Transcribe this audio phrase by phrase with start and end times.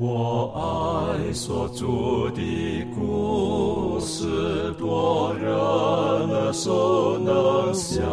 [0.00, 8.04] 我爱所住的故事，多人耳熟能详，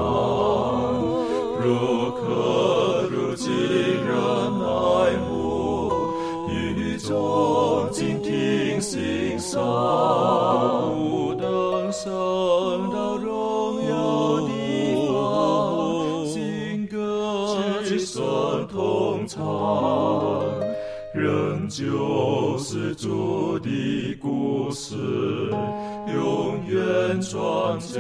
[1.62, 4.18] 如可如今人
[4.66, 5.92] 爱慕，
[6.50, 9.62] 欲坐静听心声，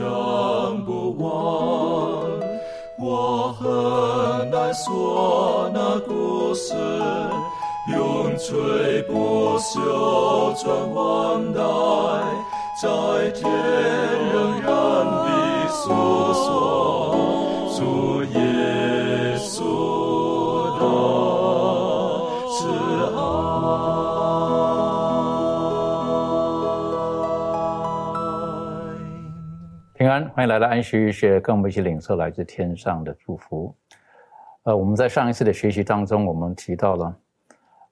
[0.06, 0.14] 传
[0.76, 1.26] 讲不忘。
[2.98, 6.74] 我很难说那故事，
[7.92, 11.62] 永垂不朽传万代，
[12.82, 13.50] 在天
[14.34, 14.70] 仍然
[15.06, 15.84] 的诉
[16.34, 16.46] 说
[17.76, 18.40] 主耶
[30.24, 33.76] 欢迎来到安息日学，跟我们一起领受来自天上的祝福。
[34.64, 37.18] 呃，我们在上一次的学习当中，我们提到了，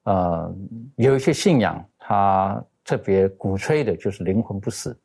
[0.03, 0.55] 呃，
[0.95, 4.97] 有一些信仰，它特别鼓吹的就是灵魂不死，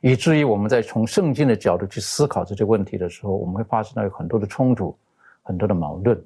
[0.00, 4.96] 以至于我们在从圣经的角度去思考这些问题的时候，我们会发生到有很多的冲突，
[5.42, 6.18] 很多的矛盾。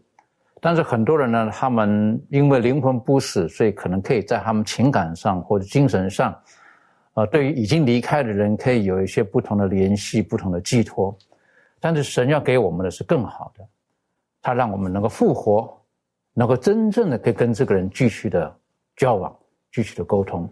[0.61, 6.33] 但是很多人呢，他们因为灵魂不死，所以可能可以在他们情感上或者精神上。
[7.19, 11.13] 啊，对于已经离开的人，可以有一些不同的联系、不同的寄托，
[11.81, 13.69] 但是神要给我们的是更好的，
[14.41, 15.77] 他让我们能够复活，
[16.33, 18.57] 能够真正的可以跟这个人继续的
[18.95, 19.37] 交往、
[19.73, 20.49] 继续的沟通。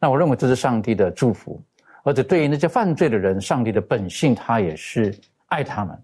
[0.00, 1.60] 那我认为这是上帝的祝福，
[2.04, 5.14] 而且对于那些犯罪的人，上帝的本性他也是
[5.48, 6.02] 爱他们，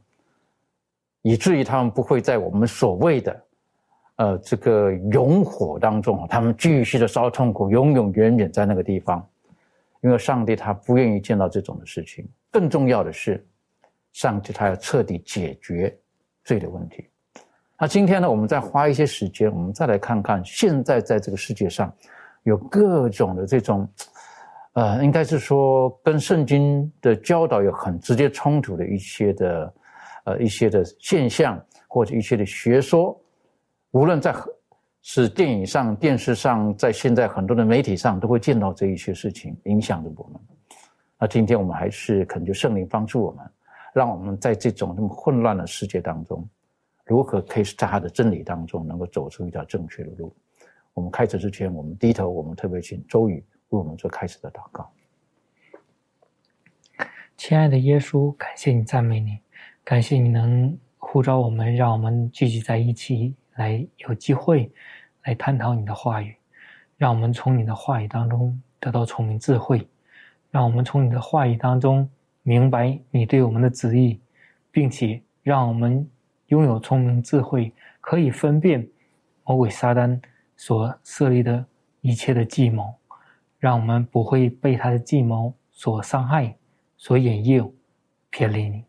[1.22, 3.42] 以至于他们不会在我们所谓的
[4.16, 9.26] 呃这个永火当中，他们继续的烧痛苦，永永远远在那个地方。
[10.04, 13.42] 因为上帝他不愿意见到这种的事情，更重要的是，
[14.12, 15.98] 上帝他要彻底解决
[16.44, 17.08] 罪的问题。
[17.80, 21.90] 那今天呢，我们再花一些时间，我们再来看看现在在这个世界上，
[22.42, 23.88] 有各种的这种，
[24.74, 29.74] 呃，应该是说跟圣经的教导有很直接冲突的一些的，
[30.24, 33.18] 呃，一些的现象或者一些的学说，
[33.92, 34.34] 无论在。
[35.06, 40.40] 是电影上、电视上，在现在很多的媒体上都会见到这一些事情，影响着我们。
[41.20, 43.44] 那今天我们还是恳求圣灵帮助我们，
[43.92, 46.48] 让我们在这种那么混乱的世界当中，
[47.04, 50.34] 如何可以在他的真理当中能够走出一条正确的路。
[50.94, 53.34] 我们开始之前，我们低头，我们特别请周宇
[53.68, 54.90] 为我们做开始的祷告。
[57.36, 59.38] 亲爱的耶稣，感谢你，赞美你，
[59.84, 63.34] 感谢你能呼召我们，让我们聚集在一起。
[63.54, 64.70] 来有机会
[65.24, 66.34] 来探讨你的话语，
[66.96, 69.86] 让我们从你的话语当中得到聪明智慧，
[70.50, 72.08] 让我们从你的话语当中
[72.42, 74.20] 明白你对我们的旨意，
[74.70, 76.08] 并且让我们
[76.48, 78.86] 拥有聪明智慧，可以分辨
[79.44, 80.20] 魔鬼撒旦
[80.56, 81.64] 所设立的
[82.00, 82.94] 一切的计谋，
[83.58, 86.54] 让我们不会被他的计谋所伤害、
[86.96, 87.72] 所引诱、
[88.30, 88.84] 偏离你。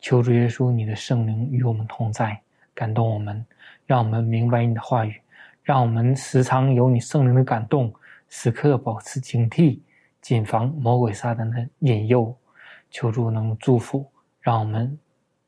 [0.00, 2.40] 求主耶稣，你的圣灵与我们同在，
[2.74, 3.44] 感动我们。
[3.86, 5.20] 让我们明白你的话语，
[5.62, 7.92] 让我们时常有你圣灵的感动，
[8.28, 9.80] 时刻保持警惕，
[10.20, 12.34] 谨防魔鬼撒旦的引诱。
[12.90, 14.06] 求助能祝福，
[14.40, 14.96] 让我们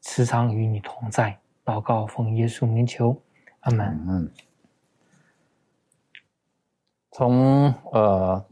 [0.03, 1.39] 时常与你同在。
[1.65, 3.17] 祷告奉耶稣名求，
[3.61, 4.05] 阿门。
[4.09, 4.31] 嗯。
[7.13, 8.45] 从呃，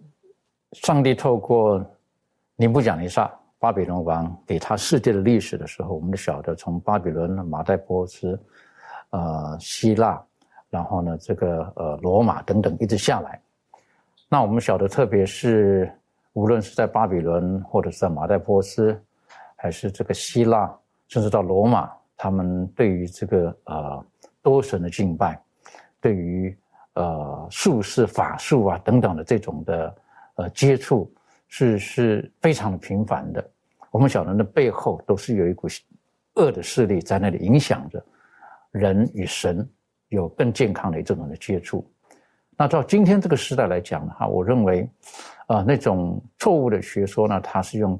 [0.73, 1.85] 上帝透过
[2.55, 3.29] 尼布甲尼撒
[3.59, 8.41] 巴比伦王给他世界的历史的时候，我们就晓得，从巴比伦、马代波斯。
[9.15, 10.21] 呃，希腊，
[10.71, 13.41] 然后呢，这个呃，罗马等等，一直下来。
[14.29, 15.89] 那我们晓得，特别是
[16.33, 19.01] 无论是在巴比伦，或者是在马代波斯，
[19.55, 20.69] 还是这个希腊，
[21.07, 24.05] 甚至到罗马，他们对于这个呃
[24.43, 25.41] 多神的敬拜，
[26.01, 26.59] 对于
[26.95, 29.97] 呃术士、法术啊等等的这种的
[30.35, 31.09] 呃接触，
[31.47, 33.49] 是是非常的频繁的。
[33.93, 35.69] 我们晓得，那背后都是有一股
[36.35, 38.05] 恶的势力在那里影响着。
[38.75, 39.67] 人与神
[40.09, 41.89] 有更健康的这种的接触，
[42.57, 44.91] 那照今天这个时代来讲的话，我认为，
[45.47, 47.97] 啊，那种错误的学说呢，它是用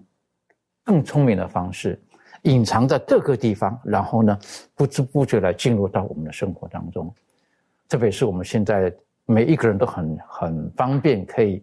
[0.83, 1.97] 更聪明的方式
[2.43, 4.37] 隐藏在各个地方，然后呢，
[4.75, 7.15] 不知不觉来进入到我们的生活当中。
[7.89, 8.93] 特别是我们现在
[9.27, 11.63] 每一个人都很很方便，可以，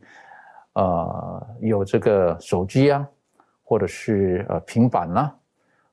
[0.75, 3.05] 呃，有这个手机啊，
[3.61, 5.21] 或者是呃平板啦。
[5.23, 5.35] 啊，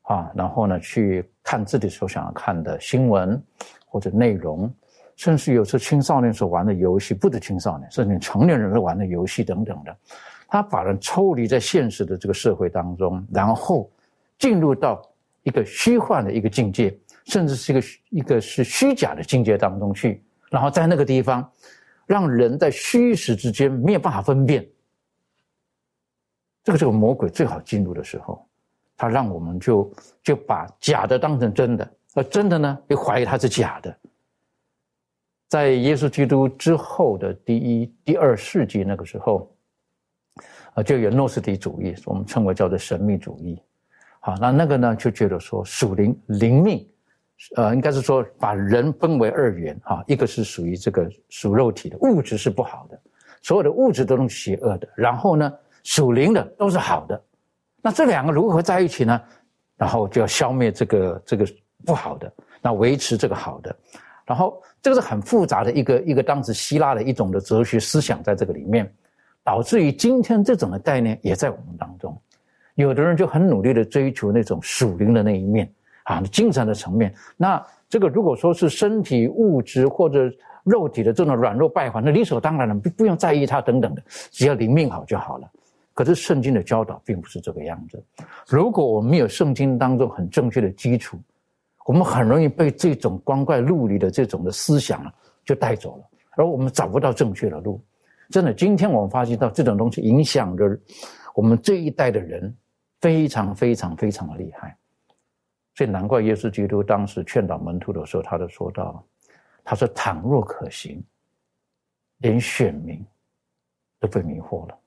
[0.08, 3.40] 啊然后呢，去看自己所想要看的新闻
[3.87, 4.72] 或者内容，
[5.16, 9.94] 甚至有时候青少年所玩的游戏，不止青少年，甚至成年人玩的游戏等等的，
[10.49, 13.90] 他把人抽离在现实的这个社会当中，然后
[14.38, 15.02] 进入到
[15.43, 21.46] 一个虚幻的一个境界，甚至是一个一个是虚假的境界当中去，然后在那个地方，
[22.06, 24.66] 让人在虚实之间没有办法分辨。
[26.64, 28.48] 这个这个魔鬼最好进入的时候，
[28.99, 29.91] 他让我们就
[30.25, 33.97] 就把假的当成真的，而真的呢，又怀疑它是假的。
[35.49, 39.50] 在耶稣基督之后的第一、第二世纪那个时候，
[40.75, 43.62] 啊，就有诺斯底主义，我们称为叫做神秘主义。
[44.19, 46.87] 好，那那个呢，就觉得说属灵灵命，
[47.55, 53.01] 呃，应该是说把人分为二元，哈，一个是属于这个属肉体的物质是不好的，
[53.43, 55.51] 所有的物质都是邪恶的，然后呢，
[55.85, 57.23] 属灵的都是好的。
[57.81, 59.21] 那这两个如何在一起呢？
[59.77, 61.47] 然后就要消灭这个这个
[61.87, 63.75] 不好的，那维持这个好的。
[64.27, 68.93] 然后这个是很复杂的一个一个当时希腊的一种的哲学思想在这个里面，
[69.45, 72.21] 导致于今天这种的概念也在我们当中。
[72.75, 75.73] 有的人就很努力的追求那种属灵的那一面
[76.03, 77.15] 啊，精神的层面。
[77.37, 80.31] 那这个如果说是身体物质或者
[80.65, 85.49] 肉体的这种软弱败坏，那理所当然的不不用在意它等等的，只要灵命好就好了。
[85.99, 88.00] 可是圣经的教导并不是这个样子。
[88.47, 91.19] 如果我们没有圣经当中很正确的基础，
[91.87, 95.12] 我们很容易被这种光怪陆离的这种的思想啊，
[95.45, 96.05] 就带走了，
[96.37, 97.85] 而我们找不到正确的路。
[98.31, 100.79] 真的，今天我们发现到这种东西影响着
[101.35, 102.56] 我们这一代的人，
[103.01, 104.79] 非常非常非常的厉害。
[105.75, 109.05] 所以难怪耶稣基督当时劝导门徒的时候，他就说到
[109.67, 111.03] ：“他说，倘若可行，
[112.19, 113.05] 连选民
[113.99, 114.79] 都被迷惑了。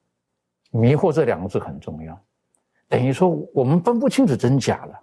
[0.72, 2.20] 迷惑这两个字很重要，
[2.88, 5.00] 等于说我们分不清楚真假了。”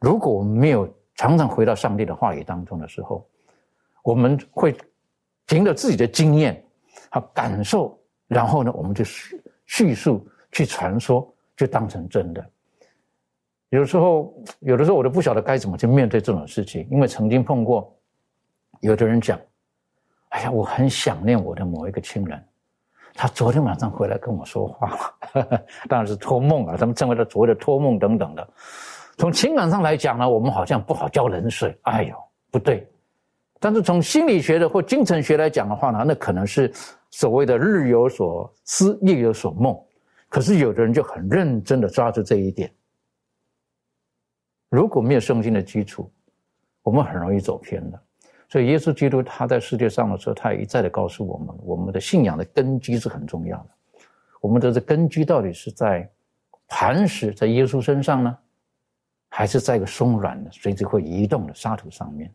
[0.00, 3.24] 如果我们没有常常回到上帝的话语当中的时候，
[4.02, 4.76] 我们会
[5.46, 6.60] 凭着自己的经验
[7.08, 7.96] 和感受，
[8.26, 12.44] 然后呢，我们就叙叙述去传说，就当成真的。
[13.68, 17.96] 有时候，有的时候我都不晓得该怎么去面对这种事情，因为曾经碰过，
[18.80, 19.38] 有的人讲
[20.30, 22.44] ：“哎呀，我很想念我的某一个亲人，
[23.14, 28.48] 他昨天晚上回来跟我说话了， 当然是托梦啊，他们称为他所谓的托梦等等的。”
[29.18, 31.78] 从情感上来讲呢，我们好像不好浇冷水。
[31.82, 32.16] 哎呦，
[32.50, 32.88] 不对。
[33.60, 36.72] 但是从心理学的或精神学来讲的话呢，那可能是
[37.10, 39.78] 所谓的日有所思，夜有所梦。
[40.28, 42.72] 可是有的人就很认真的抓住这一点。
[44.70, 46.10] 如果没有圣经的基础，
[46.82, 48.02] 我们很容易走偏的。
[48.52, 53.70] 所以耶稣基督他在世界上的时候，他也一再的告诉我们，我们的信仰的根基是很重要的。
[54.42, 56.06] 我们的这根基到底是在
[56.68, 58.36] 磐石，在耶稣身上呢？
[59.30, 62.30] 还是在一个松软的、随时会移动的沙土上面，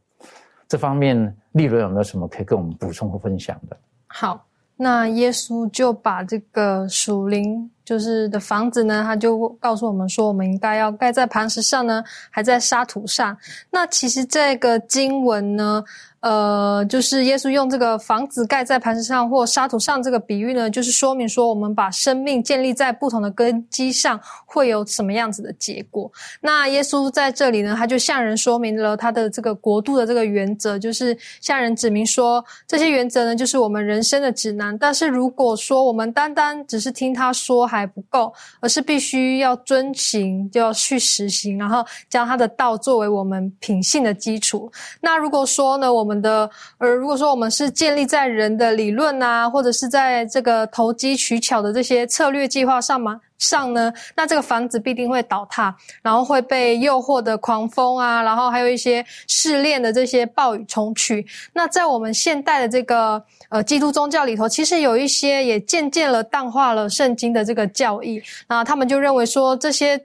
[0.67, 3.77] 这方面利润有没有什么可以跟我们补充和分享的？
[4.07, 4.43] 好，
[4.75, 13.37] 那耶稣就把这个属灵就是的房子呢，他就告诉我们说，我们应该要盖在磐石上呢，还在沙土上。
[13.71, 15.81] 那其实这个经文呢。
[16.19, 26.11] 呃，就是耶稣用这个房子盖在磐石上或沙土上这个比喻呢，就是说明说我们把生命建立在不同的根基上，会有什么样子的结果。
[26.41, 34.75] 那耶稣在这里呢，他就向人说明了他的这个国度的这个原则，就是向人指明说这些原则呢，就是我们人生的指南。
[34.77, 44.71] 但是如果说我们单单只是听他说还不够，而是必须要遵行，就要去实行，然后将他的道作为我们品性的基础。
[44.99, 53.19] 那如果说呢，我我们的，而如果说我们是建立在人的理论啊，或者是在这个投机取巧的这些策略计划上吗？
[53.37, 61.27] 上呢，那这个房子必定会倒塌，然后会被诱惑的狂风啊，然后还有一些试炼的这些暴雨冲去。
[61.51, 70.01] 那在我们现代的这个呃基督宗教里头，其实有一些也渐渐了淡化了圣经的这个教义，那他们就认为说这些。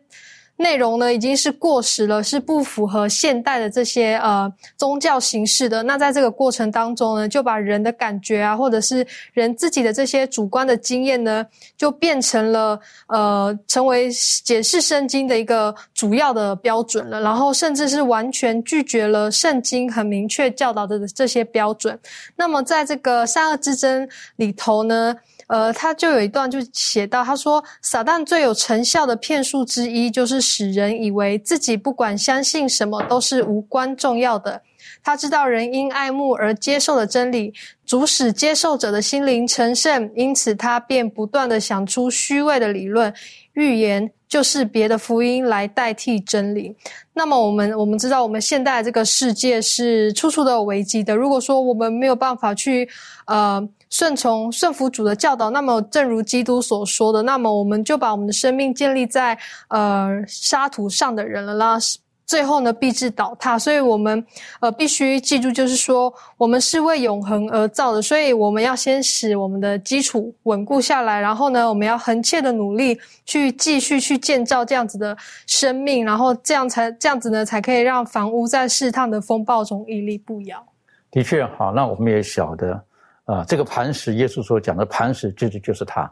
[0.57, 5.83] 内容呢已经是过时了，是不符合现代的这些呃宗教形式的。
[5.83, 11.45] 那在这个过程当中呢，就把人的感觉啊，或者是人自己的这些主观的经验呢，
[11.77, 12.79] 就变成了
[13.09, 14.09] 呃成为
[14.45, 17.21] 解释圣经的一个主要的标准了。
[17.21, 21.99] 然后甚至是完全拒绝了圣经很明确教导的这些标准。
[22.37, 25.17] 那么在这个善恶之争里头呢？
[25.47, 34.61] 呃，他就有一段就写到，他说，撒旦最有成效的骗术之一，就是使人以为自己不管相信什么都是无关重要的。
[35.05, 37.53] 他知道人因爱慕而接受的真理，
[37.85, 43.13] 主使接受者的心灵成圣，因此他便不断的想出虚伪的理论、
[43.55, 44.11] 预言。
[44.33, 46.75] 就是别的福音来代替真理。
[47.13, 51.15] 那么我们我们知道，我们现代这个世界是处处都有危机的。
[51.15, 52.89] 如果说我们没有办法去
[53.27, 61.79] 呃顺从顺服主的教导，那么正如基督所说的，那么我们就把我们的生命建立在呃沙土上的人了啦。
[62.25, 63.59] 最后呢，必致倒塌。
[63.59, 64.25] 所以，我们
[64.61, 68.01] 呃必须记住，就是说，我们是为永恒而造的。
[68.01, 75.15] 所以，我们要先使我们的基础稳固下来，然后呢，我们要横切的努力去继续去建造这样子的
[75.47, 80.65] 生命，然后这样才这样子呢，才可以让房屋在试探的风暴中屹立不摇。
[81.11, 82.83] 的确，好，那我们也晓得，
[83.25, 86.03] 啊，这个磐石，耶稣所讲的磐石，就是就是他。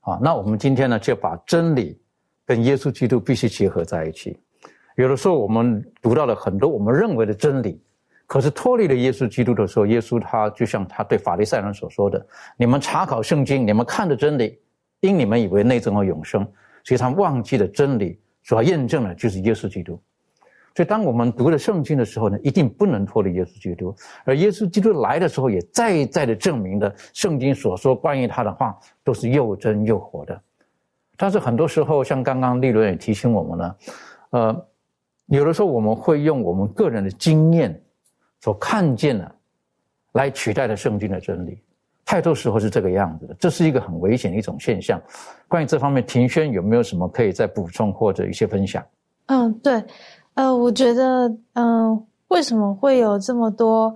[0.00, 1.98] 啊，那我们今天呢，就把真理
[2.44, 4.38] 跟耶稣基督必须结合在一起。
[4.96, 7.82] 有的时候，我们读到了很多我们认为的真理，
[8.26, 12.24] 可是脱离了耶稣基督的时候，耶稣他就像他对法利赛人所说的
[12.56, 14.60] ：“你们查考圣经，你们看的真理，
[15.00, 16.46] 因你们以为内证和永生，
[16.84, 19.98] 所以他忘记了真理，所要验证的就是耶稣基督。
[20.74, 23.94] 所以，当我们读了圣经的时候呢，一定不能脱离耶稣基督。
[24.24, 30.40] 而耶稣基督来的时候，也再一再的证明了圣经所说关于他的话都是又真又活的。
[31.16, 33.76] 但是，很多时候，像刚刚利伦也提醒我们呢，
[34.30, 34.66] 呃。
[35.28, 37.82] 有的时候我们会用我们个人的经验
[38.42, 39.34] 所看见的，
[40.12, 41.58] 来取代了圣经的真理，
[42.04, 45.00] 太多时候是这个样子的，这是一个很危险的一种现象。
[45.48, 48.84] 关于这方面，庭轩有没有什么可以再补充或者一些分享？
[49.28, 49.82] 嗯，对，
[50.34, 53.94] 呃，我觉得，嗯，为什么会有这么多，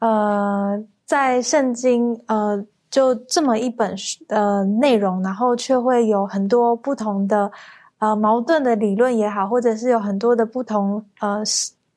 [0.00, 3.94] 呃，在圣经，呃，就这么一本
[4.28, 7.50] 呃内容，然后却会有很多不同的。
[7.98, 11.42] 呃，矛盾的理论也好，或者是有很多的不同，呃，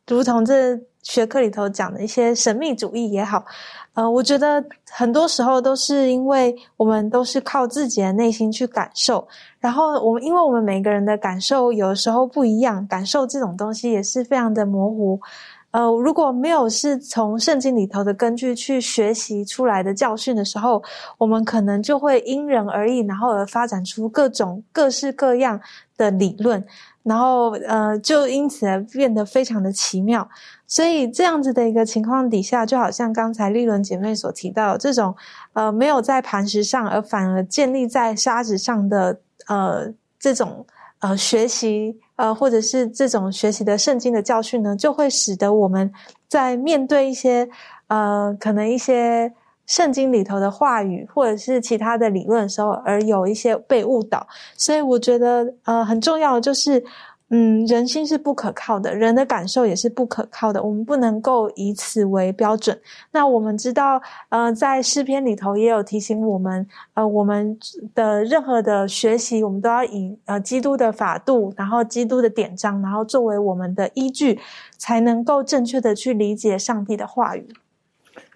[0.08, 3.44] 如同这学科里头讲的一些神秘主义也好，
[3.94, 9.28] 呃，我觉得很多时候都是因为我们都是靠自己的内心去感受，
[9.60, 15.20] 然后我们因为我们每个人的感受有的时候不一样，感受这种东西也是非常的模糊。
[15.72, 20.82] 呃，如果没有是从圣经里头的根据去学习出来的教训的时候，
[21.20, 25.62] 我们可能就会因人而异，然后而发展出各种各式各样
[25.96, 26.66] 的理论，
[27.04, 30.28] 然后呃，就因此而变得非常的奇妙。
[30.70, 35.14] 所以这样子的一个情况底下，就好像刚才丽伦姐妹所提到，这种
[35.52, 40.66] 呃没有在磐石上，而反而建立在沙子上的呃这种
[41.00, 42.00] 呃学习。
[42.20, 45.90] 呃，或者是这种学习的圣经的教训呢，就会使得我们
[46.28, 47.48] 在面对一些
[47.88, 49.34] 呃，可能一些
[49.66, 54.28] 圣经里头的话语，或者是其他的理论的时候，而有一些被误导。
[54.58, 56.84] 所以我觉得，呃，很重要的就是。
[57.32, 60.62] 嗯，人心是不可靠的，人的感受也是不可靠的。
[60.64, 62.80] 我们不能够以此为标准。
[63.12, 67.56] 那我们知道，呃，在诗篇里头也有提醒我们，呃，我们
[67.94, 74.40] 的任何的学习，我们都要以呃基督的法度，然后基督的典章，然后作为我们的依据，
[74.78, 77.48] 才能够正确的去理解上帝的话语。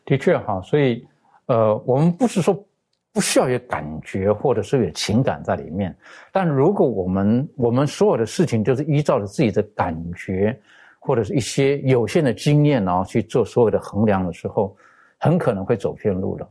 [0.06, 1.04] 的确哈，所以
[1.48, 2.64] 呃，我们不是说。
[3.14, 5.96] 不需要有感觉，或者是有情感在里面。
[6.32, 10.60] 但如果我们我们所有的事情就是依照着自己的感觉，
[10.98, 14.76] 或者是一些有限的经验然后去做所有的衡量的时候，
[15.20, 16.50] 很可能会走偏路了。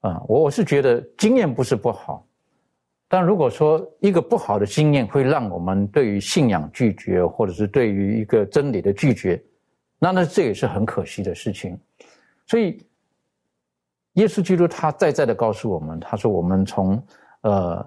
[0.00, 2.26] 啊，我我是觉得经验不是不好，
[3.06, 9.40] 但如果说一个不好的经验会让我们对于信仰拒绝，或者是对于一个真理的拒绝，
[10.00, 11.78] 那那这也是很可惜的事情。
[12.48, 12.84] 所以。
[14.14, 17.00] 耶稣基督他再再的告诉我们，他说：“我们从
[17.42, 17.84] 呃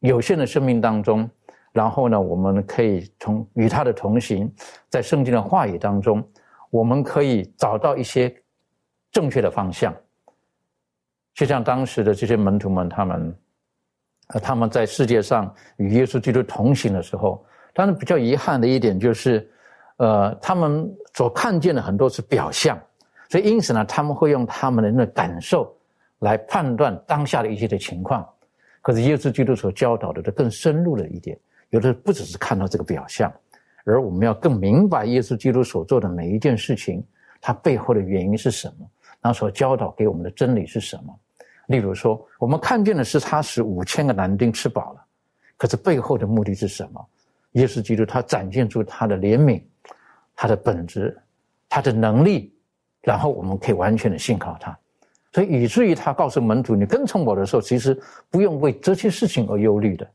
[0.00, 1.28] 有限的生命当中，
[1.72, 4.50] 然后呢，我们可以从与他的同行，
[4.88, 6.26] 在圣经的话语当中，
[6.70, 8.34] 我们可以找到一些
[9.12, 9.94] 正确的方向。
[11.34, 13.38] 就像当时的这些门徒们，他们
[14.28, 17.44] 呃他们在世界上与耶稣基督同行的时候，
[17.74, 19.48] 当然比较遗憾的一点就是，
[19.98, 22.76] 呃，他们所看见的很多是表象。”
[23.28, 25.76] 所以，因此呢，他们会用他们的那感受
[26.20, 28.26] 来判断当下的一些的情况。
[28.80, 31.38] 可是，耶稣基督所教导的，就更深入了一点。
[31.70, 33.30] 有的不只是看到这个表象，
[33.84, 37.04] 而我们要更明白耶稣基督所做的每一件事情，
[37.38, 38.88] 它背后的原因是什么？
[39.20, 41.14] 那所教导给我们的真理是什么？
[41.66, 45.04] 例如说，我们看见的是他使五千个男丁吃饱了，
[45.58, 47.06] 可是背后的目的是什么？
[47.52, 49.60] 耶稣基督他展现出他的怜悯，
[50.34, 51.14] 他的本质，
[51.68, 52.54] 他的能力。
[53.02, 54.78] 然后我们可以完全的信靠他，
[55.32, 57.98] 所以以至于他告诉门徒：“你跟从我的时候，其实
[58.30, 60.08] 不用为这些事情而忧虑的。”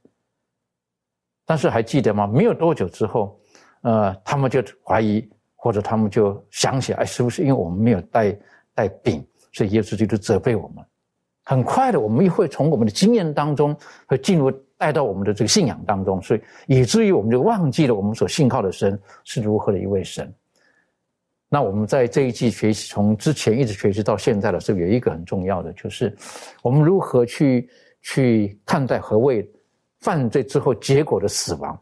[1.46, 2.28] 但是还记得吗？
[2.28, 3.40] 没有多久之后，
[3.82, 8.38] 呃，他们就怀疑，或者他们就想起来：“哎，是不是因为我们没有带
[8.74, 10.84] 带饼，所以耶稣基督责备我们？”
[11.46, 13.76] 很快的，我们又会从我们的经验当中
[14.08, 14.52] 会进入。
[14.76, 20.34] 带到我们的这个信仰当中，所以以至于我们就忘记了我们所信靠的神是如何的一位神。
[21.54, 26.12] 那我们在这一季学习，从之前一直学习到现在的时候，有一个很重要的，就是
[26.64, 27.70] 我们如何去
[28.02, 29.48] 去看待何谓
[30.00, 31.80] 犯罪之后结果的死亡。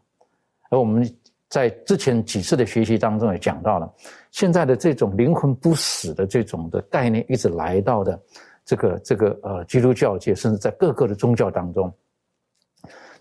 [0.70, 1.10] 而我们
[1.48, 3.90] 在之前几次的学习当中也讲到了，
[4.30, 8.22] 现在的这种灵魂不死的这种的概念，一直来到的
[8.66, 11.90] 这个这个呃基督教界，甚至在各个的宗教当中。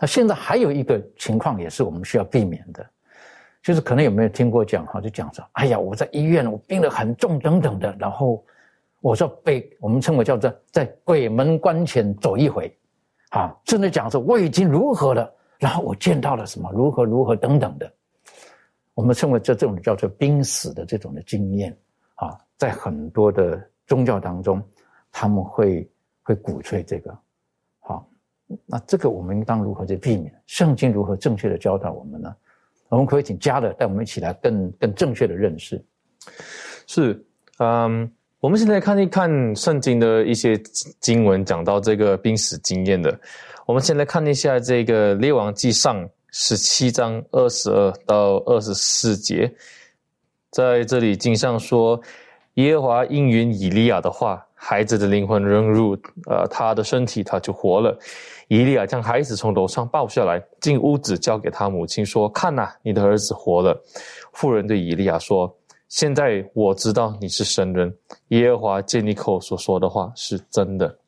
[0.00, 2.84] 那现在还有一个情况，也是我们需要避免的。
[3.62, 8.42] 就是可能有没有听过讲哈，就讲说，哎呀，我在医院，我病得很重等等的，然后
[9.00, 12.74] 我说被我们称为叫做在鬼门关前走一回，
[13.30, 17.92] 啊，甚至讲说我已经如何了，然后我见到了什么如何如何等等的，
[18.94, 21.76] 我们称为这这种叫做濒死的这种的经验，
[22.14, 24.62] 啊，在很多的宗教当中，
[25.12, 25.86] 他们会
[26.22, 27.18] 会鼓吹这个，
[27.80, 28.08] 好，
[28.64, 30.34] 那这个我们应当如何去避免？
[30.46, 32.34] 圣经如何正确的教导我们呢？
[32.90, 35.82] 我们可以请家的带我们一起来更更正确的认识。
[36.86, 37.24] 是，
[37.58, 40.60] 嗯，我们现在看一看圣经的一些
[41.00, 43.18] 经文，讲到这个濒死经验的。
[43.64, 49.50] 我们先来看一下这个列王记上十七章二十二到二十四节，
[50.50, 52.00] 在这里经上说，
[52.54, 57.96] 耶和华应允以利亚的话，孩子的灵魂扔入呃他的身体，他就活了。
[58.50, 63.80] 伊利亚将孩子从楼上抱下来，进屋子交给他母亲，说：“看呐，你的儿子活了。”
[64.34, 65.56] 妇人对以利亚说
[65.88, 67.94] ：“现在我知道你是神人，
[68.30, 70.98] 耶和华借你口所说的话是真的。”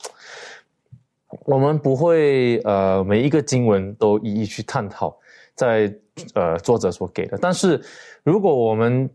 [1.45, 5.13] 我们不会呃每一个经文都一一去探讨，
[5.57, 5.93] 在
[6.35, 7.83] 呃作者所给的，但是
[8.23, 9.11] 如果我们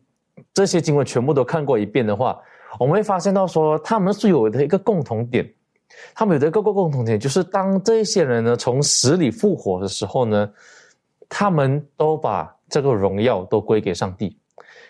[0.53, 2.37] 这些经文全部都看过一遍的话，
[2.77, 5.49] 我们会发现到说他们是有的一个共同点。
[6.13, 10.51] 他们有的一个共共同点，就是当这些人呢从死里复活的时候呢，
[11.27, 14.37] 他们都把这个荣耀都归给上帝。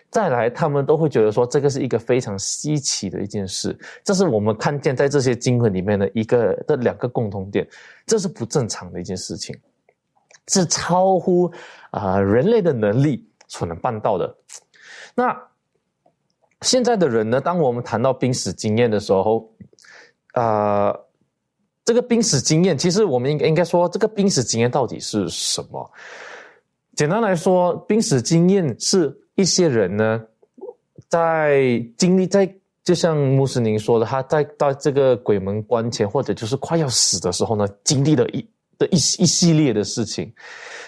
[0.09, 3.77] 再来，他们都会觉得说，这个是一个非常稀奇的一件事。
[4.05, 7.67] 这是我们看见在这些经文里面的一个的两个共同点，
[8.05, 9.53] 这是不正常的一件事情，
[10.47, 11.51] 是超乎
[11.91, 14.33] 啊人类的能力所能办到的。
[15.13, 15.37] 那
[16.61, 19.53] 现在的人呢，当我们谈到濒死经验的时候，
[20.37, 20.95] 啊，
[21.83, 25.91] 这个濒死经验，其实我们应应该说，这个濒死经验到底是什么？
[26.95, 30.21] 简单来说，濒死经验是一些人呢，
[31.09, 32.47] 在经历在，
[32.83, 38.47] 就像穆斯林说的，他在到这个鬼门关前，或者就是快要死的时候呢，经历了一
[38.77, 40.31] 的一一系列的事情。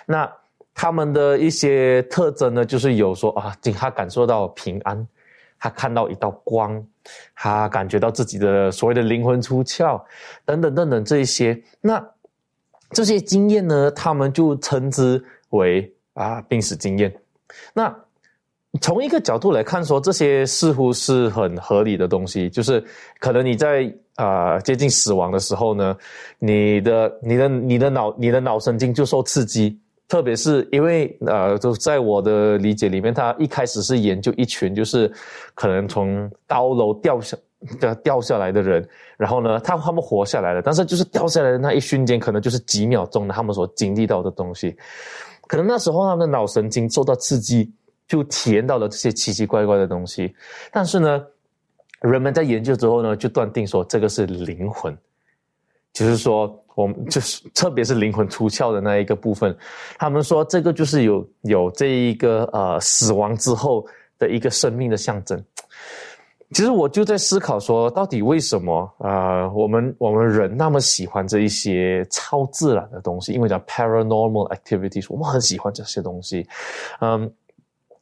[0.06, 0.32] 那
[0.74, 5.08] 他们的一些特征呢，就是有说啊，他感受到平安。
[5.60, 6.84] 他看到一道光，
[7.36, 10.02] 他感觉到自己的所谓的灵魂出窍，
[10.46, 12.04] 等等等等这一些，那
[12.92, 17.14] 这些经验呢，他们就称之为啊病死经验。
[17.74, 17.94] 那
[18.82, 22.84] 从一个角度来看，说这些似乎是很合理的东西，就是
[23.20, 25.98] 可能你在啊接近死亡的时候呢，
[26.38, 29.78] 你的你的你的脑你的脑神经就受刺激。
[30.10, 35.10] 特别是因为呃，就在我的理解里面，他一开始是研究一群就是
[35.54, 37.38] 可能从高楼掉下
[37.80, 38.86] 掉掉下来的人，
[39.18, 44.76] 然后呢，他他们活下来了，但是就是掉下来的那一瞬间，可能就是几秒钟的他们所经历到的东西，
[45.48, 47.72] 可能那时候他们的脑神经受到刺激，
[48.08, 50.34] 就体验到了这些奇奇怪怪的东西，
[50.72, 51.24] 但是呢，
[52.02, 54.98] 人们在研究之后呢，就断定说这个是灵魂，
[55.94, 56.56] 就是说。
[56.76, 59.54] 我们 就是特别是灵魂出窍的那一个部分，
[59.98, 63.86] 他们说这个就是有有这一个呃死亡之后
[64.18, 65.44] 的一个生命的象征。
[66.52, 73.34] 其实我就在思考说，到底为什么啊我们我们人那么喜欢这一些超自然的东西？
[73.34, 76.48] 因为叫 paranormal activities，我们很喜欢这些东西。
[77.02, 77.30] 嗯，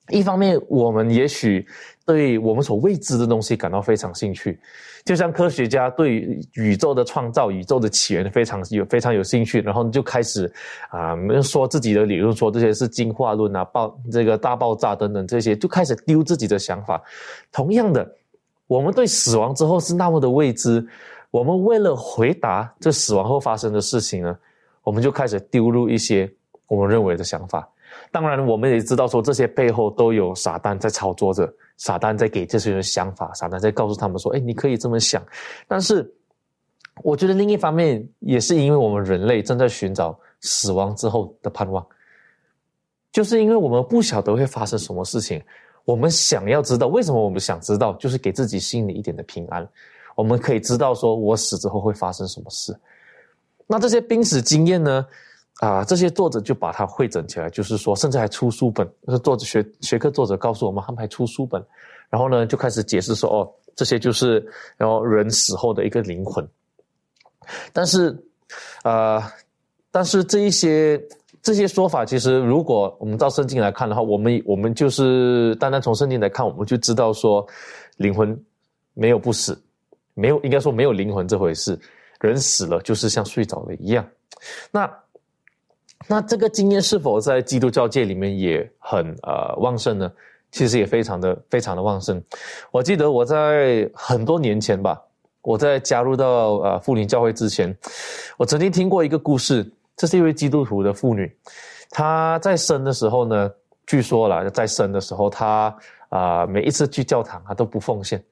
[0.10, 1.66] 一方面我们也许
[2.06, 4.60] 对我们所未知的东西感到非常兴趣。
[5.06, 10.52] 就像科学家对宇宙的创造、宇宙的起源非常有非常有兴趣，然后就开始
[10.90, 17.02] 啊说自己的理论，说这些是进化论啊、爆这个大爆炸等等这些，就开始丢自己的想法。
[17.54, 18.06] 同样的，
[18.68, 20.86] 我们对死亡之后是那么的未知，
[21.32, 24.38] 我们为了回答这死亡后发生的事情呢，
[24.84, 26.30] 我们就开始丢入一些
[26.68, 27.66] 我们认为的想法。
[28.12, 31.52] 当然，我们也知道说这些背后都有撒旦在操作着。
[31.80, 35.24] 撒旦在给这些人想法，撒旦在告诉他们说：“哎，你可以这么想。”
[35.70, 36.12] 但是，
[37.04, 41.86] 我觉得另一方面也是因为我们人类正在寻找死亡之后的盼望，
[43.12, 45.40] 就是因为我们不晓得会发生什么事情，
[45.86, 49.70] 我们想要知道为什么我们想知道，就是给自己心里一点的平安。
[50.16, 52.76] 我们可以知道说我死之后会发生什么事。
[53.68, 55.06] 那这些濒死经验呢？
[55.60, 58.88] 啊，这些作者就把它汇整起来，就是说，甚至还出书本。
[59.08, 61.66] 是作者学学科作者告诉我们，他们还出书本，
[62.12, 66.48] 然后呢，就开始解释说，哦，这些就是然后人死后的一个灵魂。
[67.74, 68.16] 但是，
[68.84, 69.20] 呃，
[69.90, 71.04] 但是这一些
[71.42, 77.44] 这些说法，其实如果我们照圣经来看的话，我们我们就是单单从圣经来看，我们就知道说，
[77.96, 78.40] 灵魂
[78.94, 79.60] 没有不死，
[80.14, 81.80] 没有应该说没有灵魂这回事，
[82.20, 84.08] 人死了就是像睡着了一样。
[84.70, 84.88] 那。
[86.06, 90.12] 那这个经验是否在基督教界里面也很呃旺盛呢？
[90.52, 92.24] 其实也非常的非常的旺盛。
[92.72, 95.02] 我记得我在很多年前吧，
[95.42, 97.76] 我在加入到呃富林教会之前，
[98.38, 99.70] 我曾经听过一个故事。
[99.98, 101.36] 这是一位基督徒的妇女，
[101.90, 103.52] 她在生的时候呢，
[103.88, 105.76] 据说了在生的时候，她
[106.10, 108.24] 啊每一次去教堂，她都不奉献，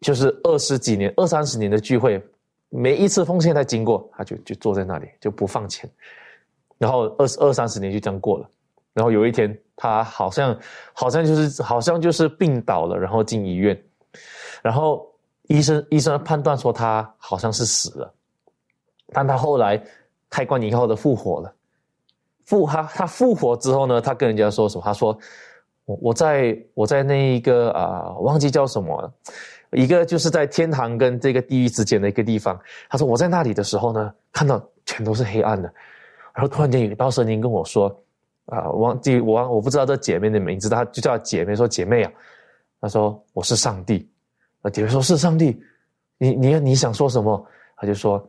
[0.00, 2.22] 就是二十几年、二三十年的聚会，
[2.68, 5.90] 每一次奉献她经过，她就就坐在那里就不放钱。
[6.78, 8.48] 然后二十二三十年就这样过了，
[8.92, 10.58] 然后有一天他好像
[10.92, 13.78] 好像就是好像就是病倒了，然后进医院，
[14.62, 15.06] 然后
[15.44, 18.14] 医生医生判断说他好像是死了，
[19.12, 19.82] 但他后来
[20.28, 21.54] 开棺以后的复活了，
[22.44, 24.82] 复他他复活之后呢，他跟人家说什么？
[24.84, 25.18] 他说
[25.86, 29.12] 我我在我在那一个啊忘记叫什么了，
[29.72, 32.58] 一个就是在天堂跟这个地狱之间的一个地方。
[32.88, 35.72] 他说我在那里的时候呢，看到全都是黑暗的。
[36.36, 37.88] 然后突然间有一道声音跟我说
[38.44, 42.12] ：“啊，忘记我我不知道这姐妹的名字，她就叫姐妹说姐妹啊。”
[42.78, 44.06] 她说：“我是上帝。”
[44.60, 45.58] 啊，姐妹说是上帝。
[46.18, 47.42] 你你你想说什么？
[47.74, 48.22] 他就说：“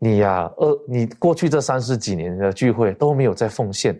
[0.00, 3.98] 你呀，呃，你过去这三十几年的聚会都没有在奉献，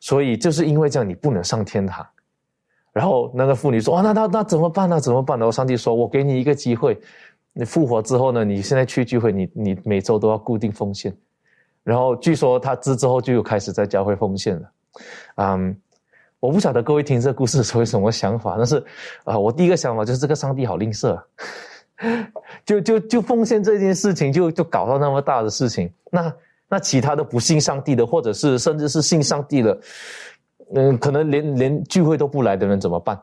[0.00, 2.06] 所以就是因为这样你不能上天堂。”
[2.92, 5.00] 然后那个妇女说：“哇，那那那怎么办呢？
[5.00, 6.98] 怎么办呢？”上帝说：“我给你一个机会，
[7.54, 11.14] 你复活之后呢，你现在去聚会，你你每周都要固定奉献。”
[11.86, 14.70] 然后据说他之之后就又开始在教会奉献了，
[15.36, 15.76] 嗯，
[16.40, 18.84] 我不晓得各位听这故事的时候有什么想法，但是
[19.22, 21.16] 啊，我第一个想法就是这个上帝好吝啬，
[22.66, 26.34] 就就就奉献这件事情就就搞到那么大的事情，那
[26.68, 29.78] 那其他的不信上帝的，或者是甚至是信上帝的，
[30.74, 33.16] 嗯，可能连连聚会都不来的人怎么办？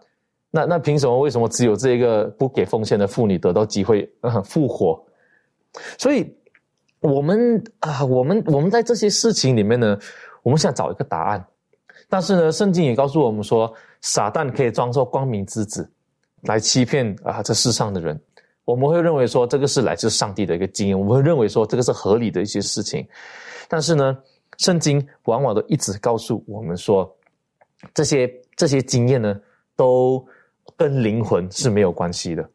[0.51, 1.19] 那那凭什么？
[1.19, 4.09] 为什么只有这个不给奉献的妇女得到机会
[4.45, 5.05] 复活？
[5.97, 6.33] 所以。
[7.03, 9.99] 我们啊，我们我们在这些事情里面呢，
[10.41, 11.45] 我们想找一个答案，
[12.07, 15.91] 但是呢，圣经也告诉我们说，撒旦可以装作光明之子，
[16.43, 18.17] 来欺骗啊这世上的人。
[18.63, 23.05] 我们会认为说，这个是来自上帝的一个经验，我们会认为说，这个是合理的一些事情。
[23.67, 24.17] 但是呢，
[24.57, 27.13] 圣经往往都一直告诉我们说，
[27.93, 29.37] 这些这些经验呢，
[29.75, 30.25] 都
[30.77, 32.49] 跟灵魂是没有关系的。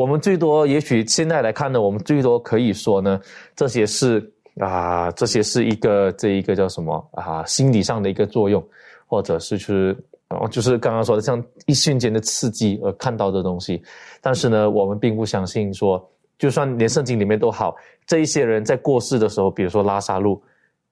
[0.00, 3.20] 我们最多，也许现在来看呢，我们最多可以说呢，
[3.54, 8.66] 这些是啊，这些是一个这一个叫什么啊，心理上的一个作用，
[9.06, 9.94] 或者是是
[10.30, 13.82] 哦，就是刚刚说的像一瞬间的刺激而看到的东西。
[14.22, 16.02] 但是呢，我们并不相信说，
[16.38, 20.42] 就算连圣经里面都好，这一些人在过世的时候，比如说拉萨路，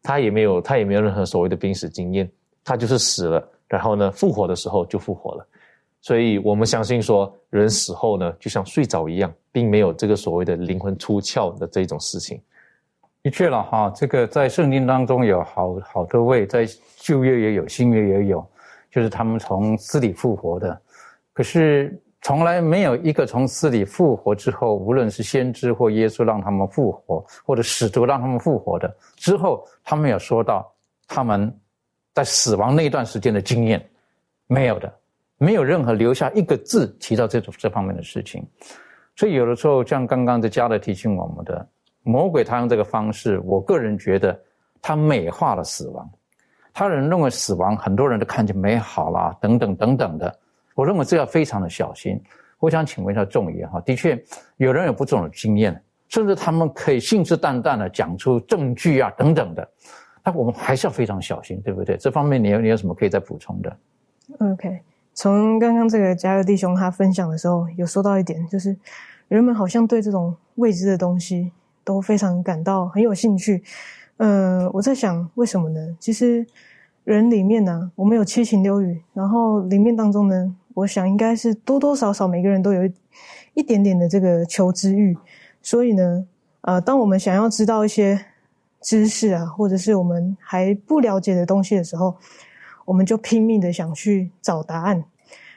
[0.03, 2.31] 他也没有他也没有任何所谓的濒死经验，
[2.63, 5.47] 他就是死了，然后呢，复活的时候就复活了。
[6.09, 12.41] 所以我们相信说，人死后呢，就像睡着一样，并没有这个所谓的灵魂出窍的这种事情。
[13.23, 16.67] 的确了哈，这个在圣经当中有好好多位，在
[16.97, 18.43] 旧约也有，新约也有，
[18.91, 20.81] 就是他们从死里复活的。
[21.35, 30.73] 可是从来没有一个从死里复活之后，无论是先知或耶稣让他们复活，或者使徒让他们复活的之后，他们有说到
[31.07, 31.55] 他们
[32.15, 33.87] 在死亡那一段时间的经验，
[34.47, 34.91] 没有的。
[35.39, 38.45] 没有任何留下一个字提到这种这方面的事情，
[39.17, 41.67] 所以有的时候像刚刚的加勒提醒我们的，
[42.03, 44.39] 魔鬼他用这个方式，我个人觉得
[44.83, 46.11] 他美化了死亡，
[46.75, 50.39] 他人认为死亡很多人都看见美好啦，等等等等的，
[50.75, 52.21] 我认为这要非常的小心。
[52.59, 54.21] 我想请问一下仲爷哈，的确
[54.57, 59.69] 有人有不同的经验，甚至他们可以信誓旦旦的讲出证据啊等等的，
[60.25, 61.97] 那我们还是要非常小心，对不对？
[61.97, 63.77] 这方面你有你有什么可以再补充的
[64.41, 64.81] ？OK。
[65.19, 68.77] 从刚刚这个加勒弟兄他分享的时候，有说到一点，就是
[69.27, 71.51] 人们好像对这种未知的东西
[71.83, 73.61] 都非常感到很有兴趣。
[74.19, 75.81] 嗯，我在想为什么呢？
[75.99, 76.47] 其实
[77.03, 82.95] 人里面呢，我们有七情六欲，然后里面当中呢，我想应该是多多少少每个人都有一
[83.55, 85.19] 一点点的这个求知欲。
[85.61, 86.25] 所以呢，
[86.61, 88.25] 呃，当我们想要知道一些
[88.81, 92.17] 知识啊，或者是我们还不了解的东西的时候，
[92.89, 95.05] 我们就拼命的想去找答案。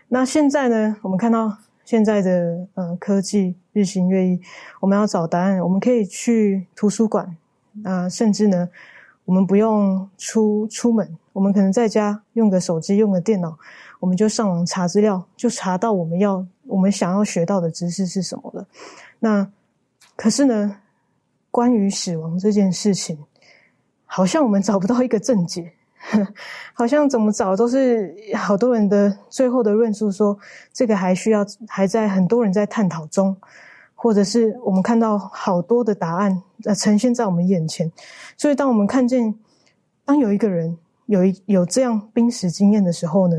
[0.10, 0.98] 那现在呢？
[1.02, 4.42] 我们看到现在的呃科技日新月异，
[4.82, 7.38] 我们要找答案，我们可以去图书馆
[7.86, 8.68] 啊，甚至呢，
[9.24, 13.58] 我我们不用出出门，我们可能在家用个手机，用个电脑，
[13.98, 18.68] 我们就上网查资料，就查到我们要我们想要学到的知识是什么了。
[19.20, 19.50] 那
[20.18, 20.76] 可是呢，
[21.50, 23.18] 关于死亡这件事情，
[24.06, 25.72] 好像我们找不到一个正解，
[26.74, 30.38] 好像怎么找都是好多人的最后的论述说，
[30.74, 33.36] 这个还需要还在很多人在探讨中。
[34.04, 37.92] 或者是我们看到好多的答案呃呈现在我们眼前，
[38.36, 39.36] 所以当我们看见
[40.04, 43.36] 当有一个人有一有这样濒死经验的时候呢，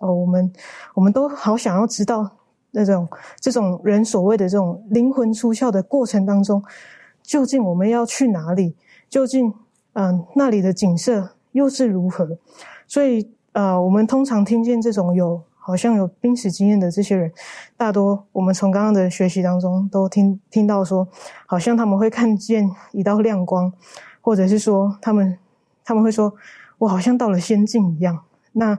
[0.00, 0.52] 哦，我们
[0.94, 2.28] 我们都好想要知道
[2.72, 6.60] 那种这种人所谓的这种灵魂出窍的过程当中，
[7.22, 8.74] 究竟我们要去哪里？
[9.08, 9.54] 究竟
[9.92, 12.38] 嗯那里的景色又是如何？
[12.86, 15.42] 所以呃，我们通常听见这种有。
[15.62, 17.30] 好像有濒死经验的这些人，
[17.76, 21.06] 大多我们从刚刚的学习当中都听听到说，
[21.46, 23.70] 好像他们会看见一道亮光，
[24.22, 25.38] 或者是说他们
[25.84, 26.32] 他们会说，
[26.78, 28.18] 我好像到了仙境一样。
[28.52, 28.76] 那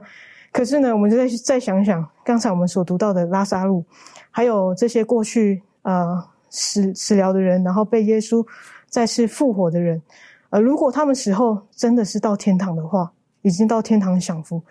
[0.50, 3.84] 可是呢，我们就再再想想刚才我们所读到的拉萨路，
[4.30, 8.44] 还有这些过去呃死死了的人，然后被耶稣
[8.88, 10.02] 再次复活的人，
[10.52, 13.12] 呃，如果他们死后真的是到天堂的话，
[13.42, 14.62] 已经到天堂享福，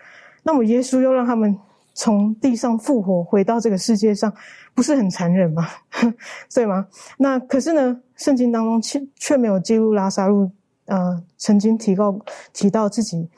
[0.42, 1.58] 那么耶稣又让他们。
[1.94, 4.32] 从地上复活回到这个世界上，
[4.74, 5.68] 不是很残忍吗？
[6.54, 6.86] 对吗？
[7.18, 10.50] 那可是呢，圣经当中却却没有记录拉萨路
[10.86, 12.18] 呃曾经提到
[12.54, 13.28] 提到自己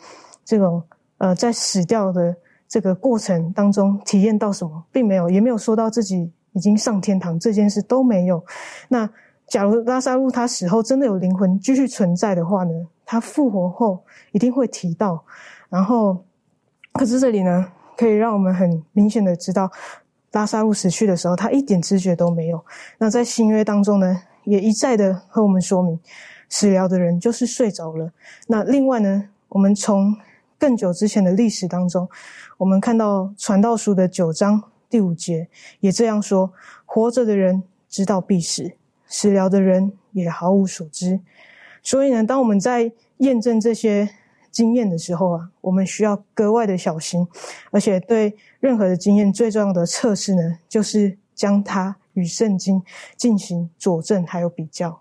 [0.45, 0.81] 这种
[1.19, 2.33] 呃在死掉的
[2.69, 8.41] 这个过程当中体验到什么，并没有，也没有说到自己已经上天堂这件事都没有。
[8.89, 9.11] 那
[9.47, 12.73] 假如拉萨路他死后真的有灵魂继续存在的话呢，
[13.05, 15.25] 他复活后一定会提到。
[15.69, 16.25] 然后，
[16.93, 17.67] 可是这里呢？
[17.97, 19.71] 可以让我们很明显的知道，
[20.33, 22.65] 拉萨路死去的时候，他一点知觉都没有。
[22.99, 26.01] 那在新约当中呢，也一再的和我们说明，
[26.49, 28.11] 死了的人就是睡着了。
[28.49, 30.13] 那另外呢，我们从
[30.59, 32.09] 更久之前的历史当中，
[32.59, 35.47] 我们看到传道书的九章第五节
[35.79, 36.53] 也这样说：
[36.85, 38.73] 活着的人知道必死，
[39.15, 41.21] 食疗的人也毫无所知。
[41.83, 44.09] 所以呢，当我们在验证这些。
[44.55, 47.27] 经验的时候啊，我们需要格外的小心，
[47.73, 52.81] 而且对任何的经验最重要的测试呢，就是将它与圣经
[53.17, 54.97] 进行佐证还有比较。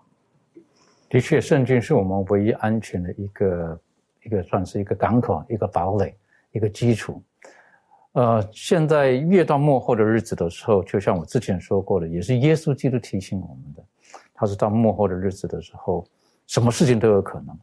[1.08, 3.80] 的确，圣经是我们唯一安全的一个
[4.24, 6.12] 一个算是一个港口、一个堡垒、
[6.50, 7.22] 一个基础。
[8.14, 13.84] 呃，现在越到末后的日子的时候，就像我之前说过的，也是耶稣基督提醒我们的，
[14.34, 16.04] 他是到幕后的日子的时候，
[16.46, 17.58] 什么事情都有可能。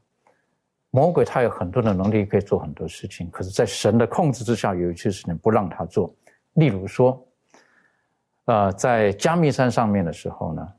[0.89, 6.13] 魔鬼他有很多的能力，可以做很多事情，可是，在神的控制之下，有一些事情不让他做。
[6.53, 7.25] 例如说，
[8.45, 10.73] 呃，在加密山上面的时候呢，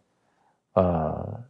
[0.75, 1.45] 呃，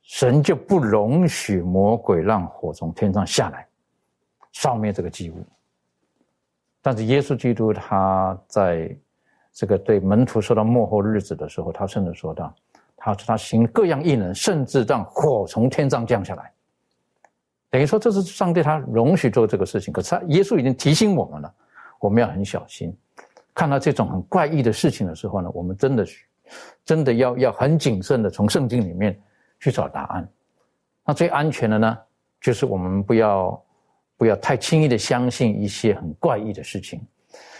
[0.00, 3.66] 神就不容许魔鬼让火从天上下来，
[4.52, 5.44] 烧灭这个祭物。
[6.80, 8.96] 但是耶稣基督他在
[9.52, 12.54] 这个对门徒说到幕后日子的时候，他甚至说到，
[13.06, 16.50] 他说他行各样异能，甚至让火从天上降下来。
[17.70, 21.54] 等于说，这是上帝他容许做这个事情，可是他耶稣已经提醒我们了，
[22.00, 22.92] 我们要很小心。
[23.54, 26.24] 看到这种很怪异的事情的时候呢，我们真的是
[26.84, 29.16] 真的要要很谨慎的从圣经里面
[29.60, 30.28] 去找答案。
[31.04, 31.98] 那最安全的呢，
[32.40, 33.64] 就是我们不要
[34.16, 37.00] 不要太轻易的相信一些很怪异的事情。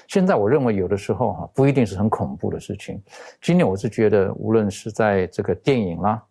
[0.09, 3.03] 现在我认为有的时候哈，不一定是很恐怖的事情。
[3.41, 6.23] 今天我是觉得，无论是在这个电影啦，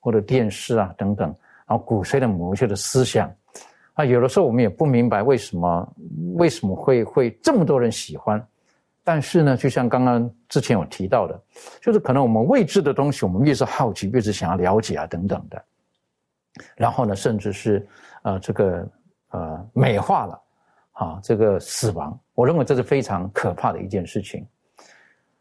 [0.00, 1.34] 或者电视啊等等。
[1.66, 3.34] 然后鼓吹的某一些的思想，
[3.94, 5.94] 啊，有的时候我们也不明白为什么
[6.34, 8.46] 为什么会会这么多人喜欢，
[9.02, 11.42] 但是呢，就像刚刚之前有提到的，
[11.80, 15.64] 就是可能我们未知的东西，我们越是好奇，越是想要了解啊等等的，
[16.76, 17.88] 然后呢，甚至是
[18.24, 18.86] 呃这个
[19.30, 20.42] 呃美化了
[20.92, 24.46] 啊这个死亡，我认为这是非常可怕的一件事情。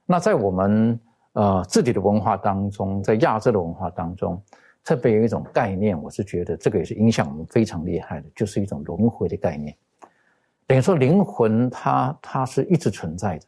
[0.06, 1.00] 那在我们
[1.34, 4.42] 呃自己的文化当中，在亚洲的文化当中。
[4.86, 9.74] 特别有一种概念，我是觉得这个也是影响我们非常厉害的，就是一种轮回的概念。
[10.68, 13.46] 等于说灵魂它它是一直存在的，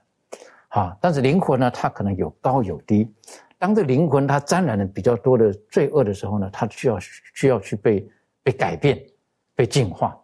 [0.69, 3.13] 啊，但是灵魂呢，它可能有高有低。
[3.59, 8.09] 当这灵魂它沾染了比较多的罪恶的时候呢，它需要需要去被
[8.41, 8.97] 被改变、
[9.55, 10.17] 被净化。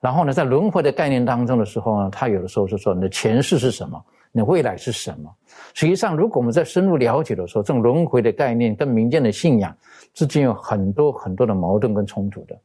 [0.00, 5.30] 然后呢，在轮回的概念当中的时候呢，它有的时候是说你的前世是什么，你的未来是什么。
[5.74, 9.76] 实际上，如果我们在深入了解的时候，这种轮回的概念跟民间的信仰。
[10.12, 12.58] 之间有很多很多的矛盾跟冲突的，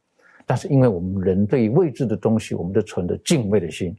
[0.44, 3.96] 但是因为我们人对于未知的东西，我们都存着敬畏的心，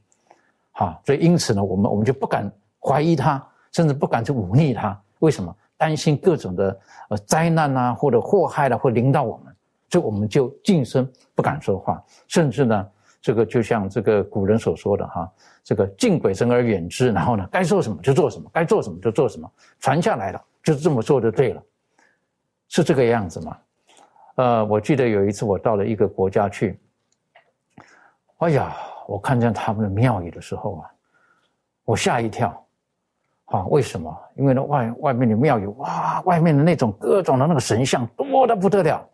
[0.74, 5.00] 哈，所以因此呢，我们我们就不敢怀疑他，甚至不敢去忤逆他。
[5.20, 5.56] 为什么？
[5.78, 6.78] 担心各种的
[7.10, 9.56] 呃灾难啊，或者祸害了会临到我们。
[9.90, 12.86] 所以我们就噤声不敢说话，甚至呢，
[13.22, 15.32] 这个就像这个古人所说的哈，
[15.64, 21.62] 这个敬鬼神而远之，然后呢，该做什么就做什么，该做什么就做什么，传下来了，就是这么做就对了，
[22.68, 23.58] 是这个样子吗？
[24.36, 26.80] 呃，我记得有一次我到了一个国家去，
[28.38, 28.76] 哎呀，
[29.08, 30.92] 我看见他们的庙宇的时候啊，
[31.86, 32.64] 我吓一跳。
[33.48, 34.14] 啊，为什么？
[34.36, 39.10] 因为呢，外外面的庙宇，哇，外面的那种各种的那个神像多的不得了。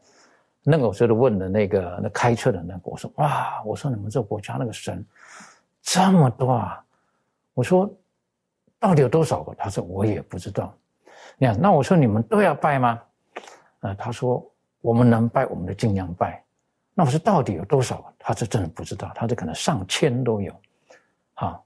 [0.63, 5.05] 那个时候问的那个那开车的那个，我说哇，我说你们这国家那个神
[5.81, 6.83] 这么多啊？
[7.53, 7.89] 我说
[8.79, 9.53] 到底有多少个？
[9.55, 10.73] 他说我也不知道。
[11.37, 13.01] 你看，那我说你们都要拜吗？
[13.81, 14.43] 呃，他说
[14.81, 16.43] 我们能拜，我们就尽量拜。
[16.93, 18.13] 那我说到底有多少？
[18.17, 20.53] 他是真的不知道，他这可能上千都有。
[21.33, 21.63] 好。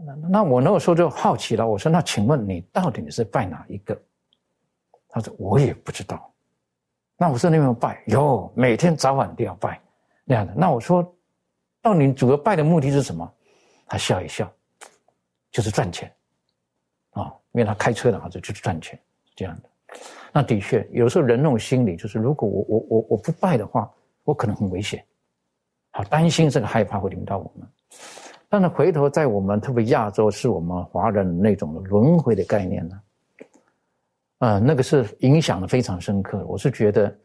[0.00, 4.00] 那那我那个时候就好奇了，我说：“那请问你到底你是拜哪一个？”
[5.10, 6.32] 他说：“我也不知道。”
[7.20, 8.00] 那我说：“你有没有拜？
[8.06, 9.80] 有，每天早晚都要拜
[10.24, 11.04] 那样的。”那我说
[11.82, 13.28] ：“到你主要拜的目的是什么？”
[13.90, 14.48] 他笑一笑，
[15.50, 16.08] 就是赚钱
[17.10, 18.96] 啊，因为他开车的话就就是赚钱
[19.34, 19.98] 这样的。
[20.32, 23.90] 那的确，有时候人那种心理就是，如果我我我我不拜的话，
[24.22, 25.04] 我可能很危险，
[25.90, 27.66] 好担心这个害怕会临到我们。
[28.48, 33.00] 但是回头在我们特别亚洲，是我们华人那种轮回的概念呢，
[34.38, 36.44] 那个是影响的非常深刻。
[36.46, 37.18] 我是觉得，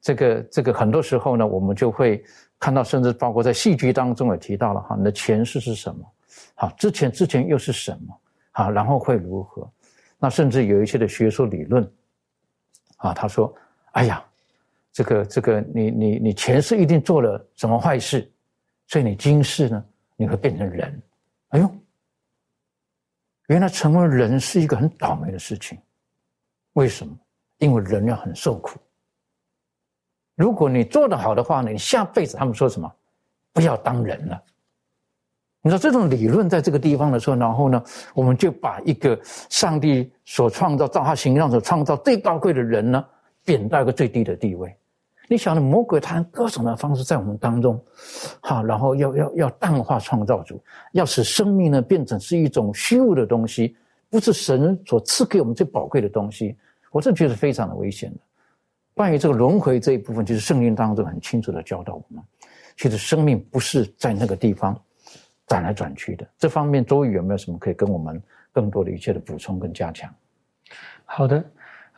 [0.00, 2.24] 这个这个很多时候呢，我们就会
[2.58, 6.04] 看到，甚至包括在戏剧当中也提到了哈，你的前世是什么？
[6.54, 8.20] 好，之前之前又是什么？
[8.50, 9.70] 好，然后会如何？
[10.18, 11.88] 那甚至有一些的学术理论，
[12.96, 13.54] 啊，他说，
[13.92, 14.24] 哎呀，
[14.92, 18.28] 这个这个，你你你前世一定做了什么坏事，
[18.88, 19.84] 所以你今世呢？
[20.18, 21.02] 你会变成人，
[21.50, 21.70] 哎呦，
[23.48, 25.78] 原来成为人是一个很倒霉的事情。
[26.76, 27.12] 为什么？
[27.58, 28.78] 因为人要很受苦。
[30.34, 32.90] 如果你做得好的话呢，你下辈子他们说什么？
[33.54, 34.42] 不要当人了。
[35.62, 37.82] 你说这种理论在这个地方的时候，然后呢，
[38.14, 43.02] 我们就把一个上帝所创造、造他形象所创造最高贵的人呢，
[43.42, 44.76] 贬到一个最低的地位。
[45.28, 47.82] 你想的魔鬼他各种的方式在我们当中，
[48.40, 50.62] 好，然后要要要淡化创造主，
[50.92, 53.74] 要使生命呢变成是一种虚无的东西，
[54.10, 56.54] 不是神所赐给我们最宝贵的东西。
[56.96, 58.20] 我是觉得非常的危险的。
[58.94, 62.24] 关于这个轮回这一部分，就是圣经当中很清楚的教导我们，
[62.78, 64.74] 其实生命不是在那个地方
[65.46, 66.26] 转来转去的。
[66.38, 70.10] 这方面周瑜有没有什么可以跟我们更多的一切的补充跟加强？
[71.04, 71.44] 好的。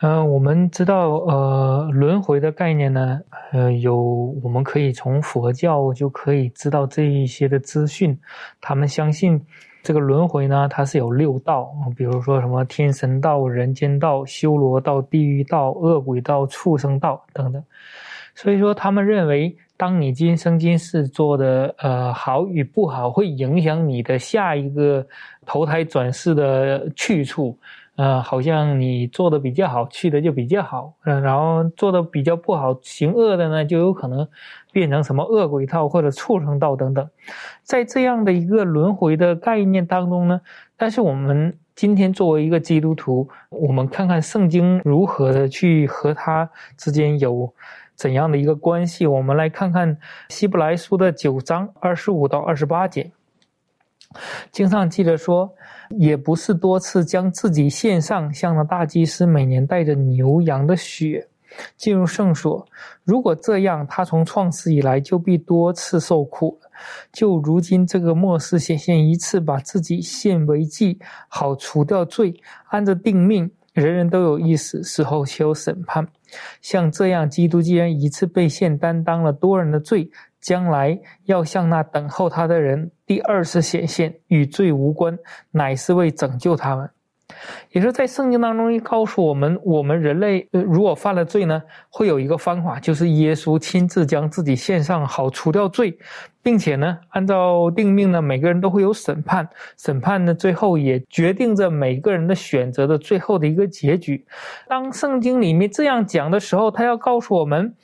[0.00, 3.20] 嗯，我们知道，呃，轮回的概念呢，
[3.52, 3.96] 呃，有
[4.42, 8.18] 我们可以从佛教就可以知道这一些的资讯。
[8.60, 9.44] 他们相信
[9.82, 17.62] 这个轮回呢，它是有六道，比如说什么天神道、人间道、修罗道、地狱道、恶鬼道、畜生道等等。
[18.34, 25.04] 所以说，他们认为，当你今生今世做的呃好与不好，会影响你的下一个
[25.44, 27.58] 投胎转世的去处。
[27.98, 34.24] 呃，好像你做的比较好，去的就比较好，嗯，然后做的比较不好，行恶的呢，就有可能
[34.70, 37.10] 变成什么恶鬼道或者畜生道等等，
[37.64, 40.40] 在这样的一个轮回的概念当中呢，
[40.76, 47.52] 但是我们今天作为一个基督徒，我们看看圣经如何的去和它之间有
[47.96, 53.10] 怎样的一个关系，我们来看看希伯来书的九章二十五到二十八节，
[54.50, 55.52] 经上记着说。
[55.96, 61.26] 也不是多次将自己献上，像那大祭司每年带着牛羊的血
[61.78, 62.68] 进入圣所。
[63.04, 66.60] 如果这样，他从创世以来就必多次受苦。
[67.10, 72.34] 就如今这个末世显现一次，把自己献为祭，好除掉罪，
[72.66, 76.06] 按着定命，人人都有意思，死后且有审判。
[76.60, 80.10] 像这样，基督既然一次被献，担当了多人的罪。
[80.48, 85.18] 将来要向那等候他的人第二次显现，与罪无关，
[85.50, 86.88] 乃是为拯救他们。
[87.72, 95.98] 也是在圣经当中，告诉我们，我们人类如果犯了罪呢，会有一个方法，就是耶稣亲自将自己献上，好除掉罪，
[96.42, 104.24] 并且呢，按照定命呢，每个人都会有审判，审判呢，最后也决定着每个人的选择的最后的一个结局。
[104.66, 107.74] 当圣经里面这样讲的时候，他要告诉我们。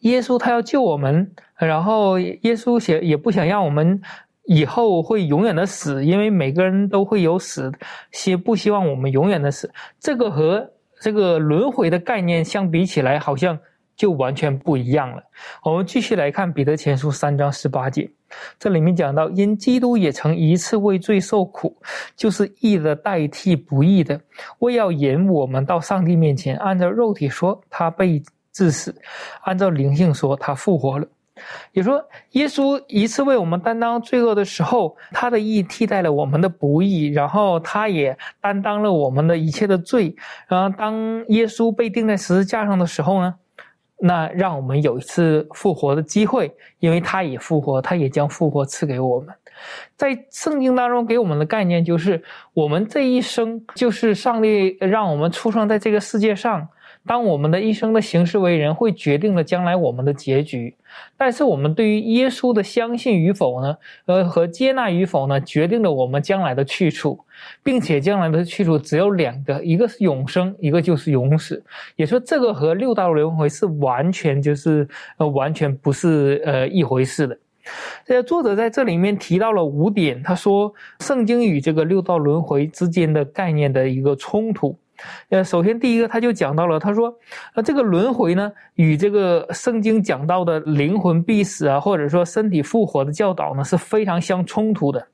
[0.00, 4.00] 耶稣他要救我们，然后耶稣想也不想让我们
[4.46, 7.70] 以后会永远的死，因为每个人都会有死，
[8.10, 9.70] 希不希望我们永远的死？
[9.98, 10.66] 这个和
[11.00, 13.58] 这个轮回的概念相比起来，好像
[13.94, 15.22] 就完全不一样了。
[15.62, 18.10] 我们继续来看彼得前书三章十八节，
[18.58, 21.76] 这里面讲到，因基督也曾一次为罪受苦，
[22.16, 24.18] 就是义的代替不义的，
[24.60, 26.56] 为要引我们到上帝面前。
[26.56, 28.22] 按照肉体说，他被。
[28.52, 28.94] 致死。
[29.42, 31.06] 按照灵性说，他复活了。
[31.72, 40.14] 也说，耶稣一次为我们担当罪恶的时候，他的义替代了我们的不义，然后他也担当了我们的一切的罪。
[40.46, 40.94] 然后，当
[41.28, 43.34] 耶稣被钉在十字架上的时候呢，
[43.98, 49.34] 那让我们有一次复活的机会，因为他也复活，他也将复活赐给我们。
[49.96, 52.22] 在圣经当中给我们的概念就是，
[52.52, 56.68] 我们这一生就是上帝让我们出生在这个世界上。
[57.06, 60.74] 当我们的一生的行事为人，会决定了将来我们的结局。
[61.16, 63.76] 但是我们对于耶稣的相信与否呢？
[64.06, 65.40] 呃，和接纳与否呢？
[65.40, 67.18] 决定了我们将来的去处，
[67.62, 71.62] 并且将来的去处只有两个，一个是永生，一个就是永死。
[71.96, 74.86] 也说这个和六道轮回是完全就是
[75.16, 77.38] 呃完全不是呃一回事的。
[78.04, 84.76] 这作者在这里面提到了五点，他说圣经与这个六道轮回之间的概念的一个冲突。
[85.28, 87.14] 呃，首先第一个，他就讲到了，他说，
[87.54, 95.06] 呃，这个轮回呢，与这个圣经讲到的灵魂必死啊，或者说身体复活的教导呢，是非常相冲突的，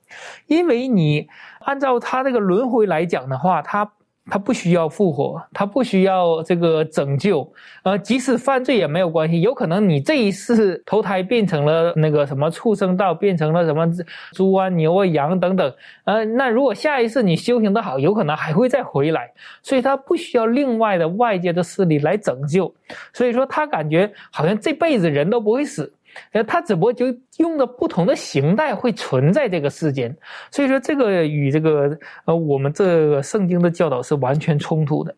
[0.46, 1.28] 因为你
[1.60, 3.90] 按照他这个轮回来讲的话，他。
[4.28, 7.48] 他不需要复活，他不需要这个拯救，
[7.84, 9.40] 呃，即使犯罪也没有关系。
[9.40, 13.88] 有可能你这一世投胎变成了那个什么畜生道，变成了什么
[14.32, 15.72] 猪啊、牛啊、羊等等，
[16.04, 19.32] 呃，那如果下一次你修行的好，有可能还会再回来。
[19.62, 22.72] 所以他不需要另外的外界的势力来拯救。
[23.12, 25.92] 所以说他感觉好像这辈子人都不会死。
[26.32, 30.16] 呃，他只不过就用的不同的形态会存在这个世间，
[30.50, 35.14] 所以说这个与这个呃我们这个圣经的教导是完全冲突的。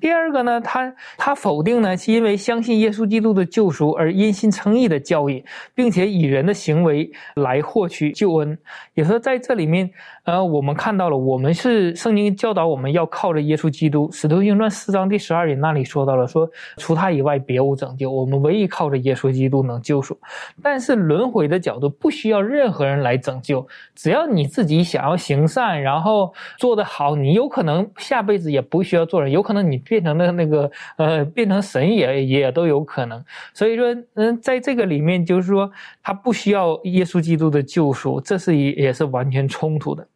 [0.00, 5.44] 第二个呢，他他否定呢，是因为相信耶稣基督的救赎而因信称义的教义，
[5.74, 8.56] 并且以人的行为来获取救恩。
[8.94, 9.90] 也说在这里面，
[10.22, 14.08] 呃，我们看到了，我们是圣经教导我们要靠着耶稣基督。
[14.12, 20.16] 使徒行传四章第十二节那里说到了，说除他以外别无拯救，我们唯一靠着耶稣基督能救赎。
[20.62, 29.66] 但是轮回的的角度不需要任何人来拯救，只要你自己想要行善，然后做得好，你有可能下辈子也不需要做人，有可能。
[29.66, 33.24] 你变成了那个呃，变成神也也都有可能。
[33.52, 35.68] 所以说，嗯，在这个里面，就是说，
[36.02, 40.06] 他不需要耶稣基督的救赎，这是也也是完全冲突的。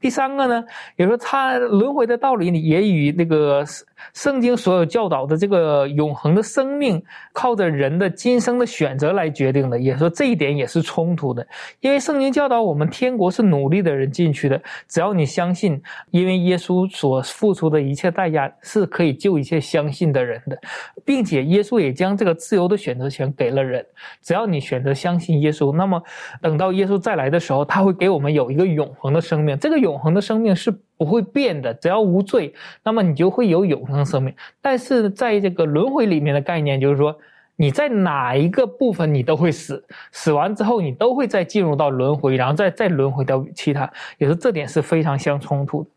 [0.00, 0.64] 第三个呢，
[0.96, 3.64] 也说他轮回的道理也与那个
[4.12, 11.46] 圣经所有教导的这个永恒的生命，靠着人的今生的选择来决定的，也说这一点也是冲突的。
[11.80, 15.80] 因为圣经教导我们，天国是努力的人进去的，只要你相信，
[16.10, 20.58] 因为耶稣所付出的一切代价是可以救一切相信的人的，
[21.04, 23.84] 并且耶稣也将这个自由的选择权给了人，
[24.22, 26.02] 只要你选择相信耶稣，那么
[26.40, 29.58] 等到耶稣再来的时候，他会给我们有一个永恒的生命。
[29.58, 34.34] 这个永恒的生命是不会变的，只要无罪，那么你就会有永恒生命。
[34.60, 37.16] 但是在这个轮回里面的概念，就是说
[37.56, 45.90] 你在哪一个部分你都会死，死完之后你都会再进入到轮回，然后再再轮回到其他，也是这点是非常相冲突的。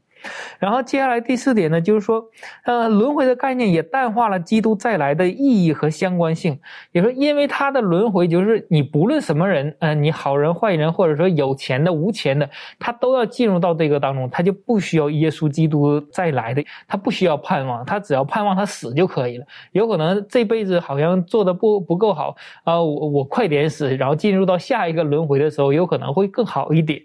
[0.60, 2.24] 然后接下来第四点呢，就是说，
[2.64, 6.60] 呃，轮回的概念也淡化了基督再来的意义和相关性。
[6.92, 19.46] 也说，因为他的轮回就是你不论什么人，呃，你好人坏人，或者说有钱的无钱的，他都要进入到这个当中，他就不需要耶稣基督再来的，他不需要盼望，他只要盼望他死就可以了。
[19.72, 27.02] 有可能这辈子好像做的不不够好啊，我我快点死，然后进入到下一个轮回的时候，有可能会更好一点。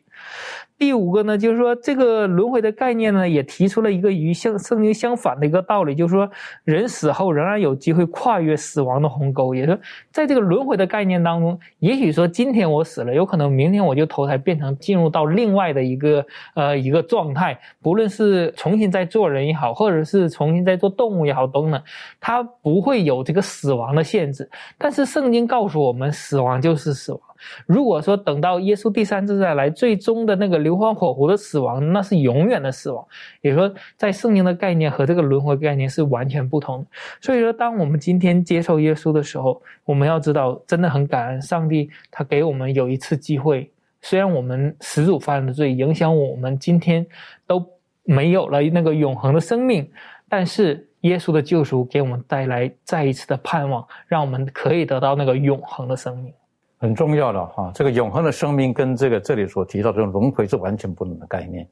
[0.76, 6.28] 第五个呢，就是说这个轮回的概念呢，也提出了一个与相圣经相反的一个道理，就是说
[6.64, 9.54] 人死后仍然有机会跨越死亡的鸿沟。
[9.54, 9.78] 也是
[10.10, 21.80] 在这个轮回的概念当中，也许说今天我死了，有可能明天我就投胎变成进入到另外的一个呃一个状态，不论是重新再做人也好，或者是重新再做动物也好，等等，
[22.20, 24.48] 它不会有这个死亡的限制。
[24.76, 27.20] 但是圣经告诉我们，死亡就是死亡。
[27.66, 33.06] 如果说等到耶稣第三次再来，最终的那个流荒火湖的死亡，那是永远的死亡。
[33.42, 36.84] 也说，在圣经的概念和这个轮回概念是完全不同。
[37.20, 43.70] 所以说，当我们今天接受耶稣的时候，我们要知道，真的很感恩上帝，他给我们有一次机会。
[44.02, 47.06] 虽然我们始祖犯的罪影响我们今天
[47.46, 47.64] 都
[48.02, 49.88] 没有了那个永恒的生命，
[50.28, 56.32] 但是耶稣的救赎给我们带来再一次的盼望，让我们可以得到那个永恒的生命。
[56.78, 61.66] 很重要的哈，这个永恒的生命跟这个这里所提到这种轮回是完全不同的概念，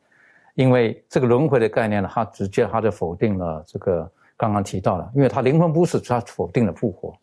[0.55, 7.15] 因为这个轮回的概念呢，它直接它就否定了这个刚刚提到了，因为它灵魂不死，它否定了复活，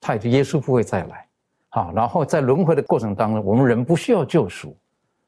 [0.00, 1.26] 它也是耶稣不会再来，
[1.70, 4.76] 好，然后在轮回的过程当中，我们人不需要救赎，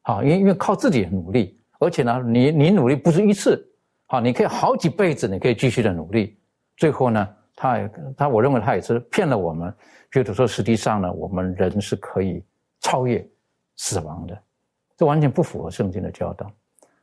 [0.03, 3.66] 好，因为因为靠自己努力，而且呢，你你努力不是一次，
[4.07, 6.38] 好，你可以好几辈子，你可以继续的努力，
[6.76, 9.75] 最后呢，他也他我认为他也是骗了我们，
[10.13, 12.45] 觉得说实际上呢，我们人是可以
[12.81, 13.27] 超越
[13.77, 14.39] 死亡的，
[14.97, 16.49] 这完全不符合圣经的教导。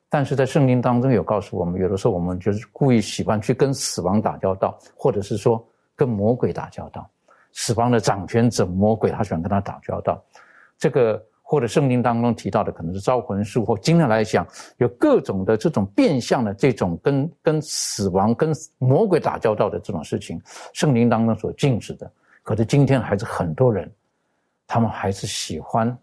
[0.08, 7.10] 但是在圣经当中有告诉我们，有的时候我们就是故意喜欢去跟死亡打交道，或者是说跟魔鬼打交道。
[7.52, 10.24] 死亡的掌权者魔鬼，他喜欢跟他打交道。
[10.78, 20.42] 这个或者圣经当中提到的，可能是招魂术，或今天来讲有各种的这种变相的这种跟跟死亡、跟魔鬼打交道的这种事情，
[20.74, 22.12] 圣经当中所禁止的。
[22.42, 23.92] 可是今天还是很多人，
[24.66, 25.96] 他们还是喜欢。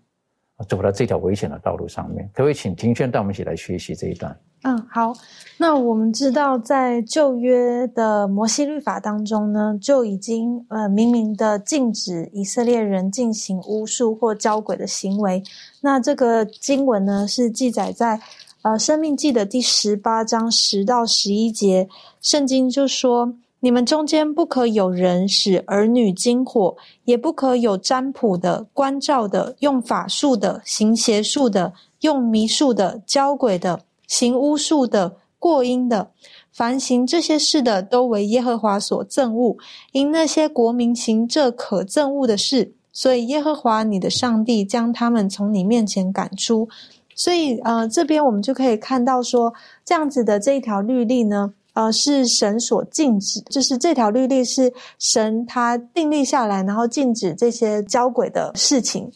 [0.69, 4.39] 走到这条危险的道路上面，各位请庭轩带我们一起来学习这一段？
[4.63, 5.13] 嗯，好。
[5.57, 15.43] 那我们知道，在旧约的摩西律法当中呢，就已经呃明明的禁止以色列人进行巫术或交鬼的行为。
[15.81, 18.21] 那这个经文呢，是记载在
[18.63, 21.89] 呃生命记的第十八章十到十一节，
[22.21, 23.35] 圣经就说。
[23.63, 33.79] 你们中间不可有人使儿女惊火，也不可有占卜的、关照的、用法术的、行邪术的、用迷术的、教鬼的、
[34.11, 36.11] 行巫术的、过阴的。
[36.53, 39.57] 凡行这些事的，都为耶和华所憎恶。
[39.93, 46.69] 因那些国民行这可憎恶的事，所以耶和华你的上帝将他们从你面前赶出。
[47.15, 49.55] 所以，呃，这边我们就可以看到说，
[49.85, 51.55] 这样子的这一条律例呢。
[51.73, 59.09] 呃，是神所禁止，就是这条律例是神他订立下来，然后禁止这些交鬼的事情。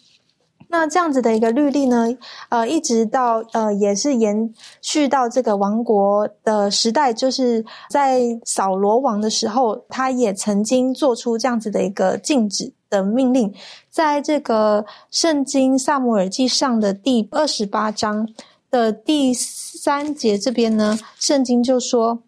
[0.77, 2.09] 那这样子的一个律例呢，
[2.49, 4.53] 呃，一直到呃，也是延
[4.83, 13.55] 续到这个王国的时代，就是在扫罗王的时候，他也曾经做出这样子的一个禁止的命令。
[13.89, 18.29] 在这个圣经萨姆尔记上的第二十八章
[18.69, 22.19] 的第三节这边呢，圣经就说。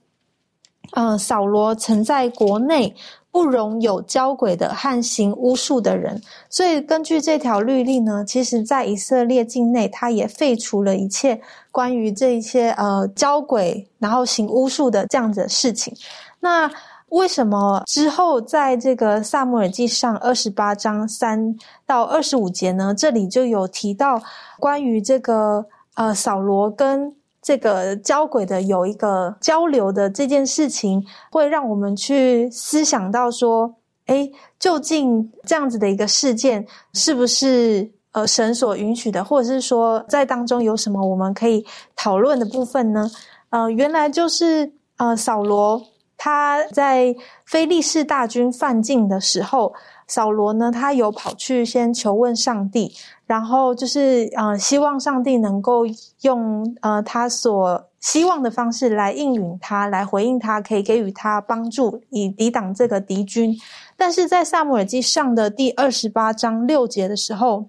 [0.93, 2.95] 呃，扫罗曾在国内
[3.37, 6.19] 不容有交鬼的和行巫术的人，
[6.49, 11.39] 所以根据这条律例呢，其实在以色列境内，他也废除了一切
[11.71, 15.95] 关于这一些呃交鬼然后行巫术的这样子的事情。
[16.41, 16.71] 那
[17.11, 22.95] 为什么之后在这个萨姆尔记上二十八章三到二十五节呢？
[22.97, 24.23] 这里就有提到
[24.59, 25.67] 关于这个
[25.97, 27.15] 呃扫罗跟。
[27.47, 33.73] 这个交轨的有一个交流的这件事情，会让我们去思想到说，
[34.07, 34.29] 哎，
[34.59, 43.09] 究竟这样子的一个事件是不是呃神所允许的，或者是说在当中有什么我们可以讨论的部分呢？
[43.51, 45.81] 呃，原来就是呃扫罗
[46.17, 49.73] 他在非利士大军犯境的时候，
[50.07, 52.93] 扫罗呢他有跑去先求问上帝。
[53.27, 55.83] 然后就是呃，希望上帝能够
[56.21, 63.53] 用呃他所希望的方式来应允他，来回应他，可以给予他帮助，以抵挡这个敌军。
[63.97, 67.67] 但是在萨姆尔记上的第二十八章六节的时候，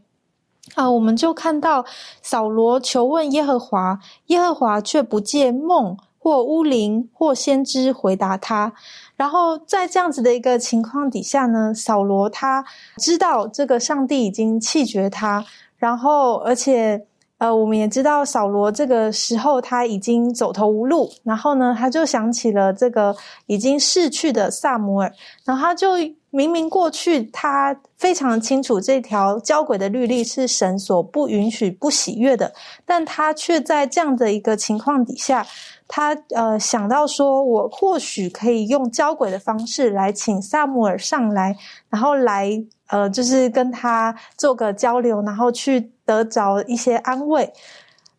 [0.76, 1.84] 啊，我们就看到
[2.22, 8.74] 扫罗求问耶和华，耶和华却不借梦或巫灵或先知回答他。
[9.16, 12.66] 然后在这样子的一个情况底下呢，扫罗他
[12.98, 15.46] 知道这个上帝已经弃绝他，
[15.78, 17.02] 然后而且
[17.38, 23.16] 呃，我们也知道扫罗这个时候他已经走投无路，然后呢，他就想起了这个
[23.46, 25.14] 已经逝去的萨摩尔，
[25.46, 25.94] 然后他就
[26.30, 32.52] 明明过去他非常清楚这条交轨的律例是神所不允许、不喜悦的，
[32.86, 35.46] 但他却在这样的一个情况底下。
[35.88, 41.56] 他呃想到说，我或许可以用交轨的方式来请萨姆尔上来，
[41.90, 47.54] 然后来呃就是跟他做个交流，然后去得着一些安慰。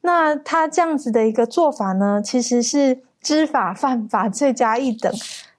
[0.01, 5.13] 那他这样子的一个做法呢，其实是知法犯法，罪加一等。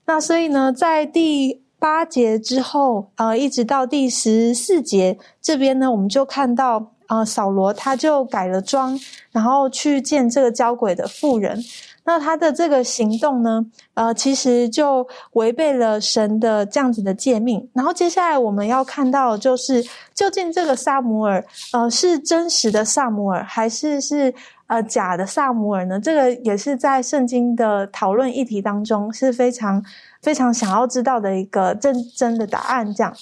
[0.05, 8.99] 那所以呢，在第八节之后，呃，一直到第十四节这边呢，我们就看到呃扫罗他就改了装，
[9.31, 11.61] 然后去见这个交轨的妇人。
[12.05, 17.69] 那他的这个行动呢，呃，其实就违背了神的这样子的诫命。
[17.73, 19.83] 然后接下来我们要看到，就是
[20.13, 24.33] 究竟这个萨姆尔，呃，是真实的萨姆尔，还是是
[24.67, 25.99] 呃假的萨姆尔呢？
[25.99, 29.83] 这个也是在圣经的讨论议题当中是非常
[30.21, 32.91] 非常想要知道的一个真真的答案。
[32.93, 33.13] 这样，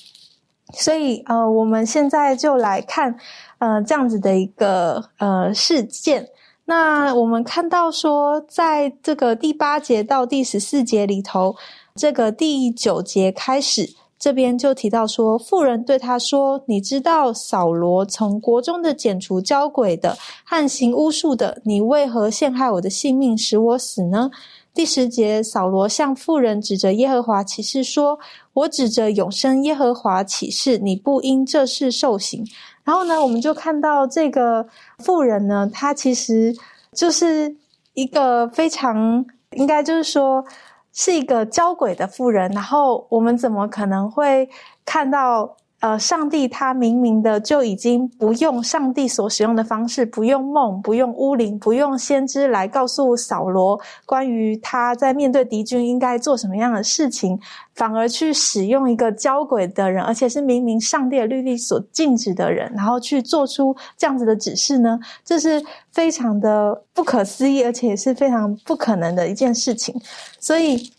[0.73, 3.13] 所以呃，我们现在就来看
[3.57, 6.25] 呃这样子的一个呃事件。
[6.70, 11.55] 那我们看到说，在这个第八节到第十四节里头，
[11.95, 13.89] 这个第九节开始，
[14.20, 24.30] 这边就提到说，妇人对他说：“你知道扫罗从国中的剪除交鬼的，和行巫术的，你为何陷害我的性命，使我死呢？”
[24.76, 28.20] 第十节，扫罗向妇人指着耶和华起誓说
[28.51, 32.45] ：“我指着永生耶和华起誓，你不因这事受刑。”
[32.88, 34.66] 然后呢，我们就看到这个
[35.00, 36.56] 妇人呢，她其实
[36.94, 37.54] 就是
[37.94, 40.46] 一个非常应该就是说
[40.94, 42.50] 是一个交鬼的妇人。
[42.52, 44.50] 然后我们怎么可能会
[44.86, 45.58] 看到？
[45.80, 57.39] 呃，上帝他明明的就已经不用上帝所使用的方式，不用梦，不用巫灵，不用先知来告诉扫罗关于他在面对敌军应该做什么样的事情，
[57.75, 64.99] 反而去使用一个交鬼的人，而且是明明上帝的律例所禁止的人，然后去做出这样子的指示呢？
[65.23, 69.93] 这是非常的不可思议，而且也是非常不可能的一件事情。
[70.39, 70.91] 所以，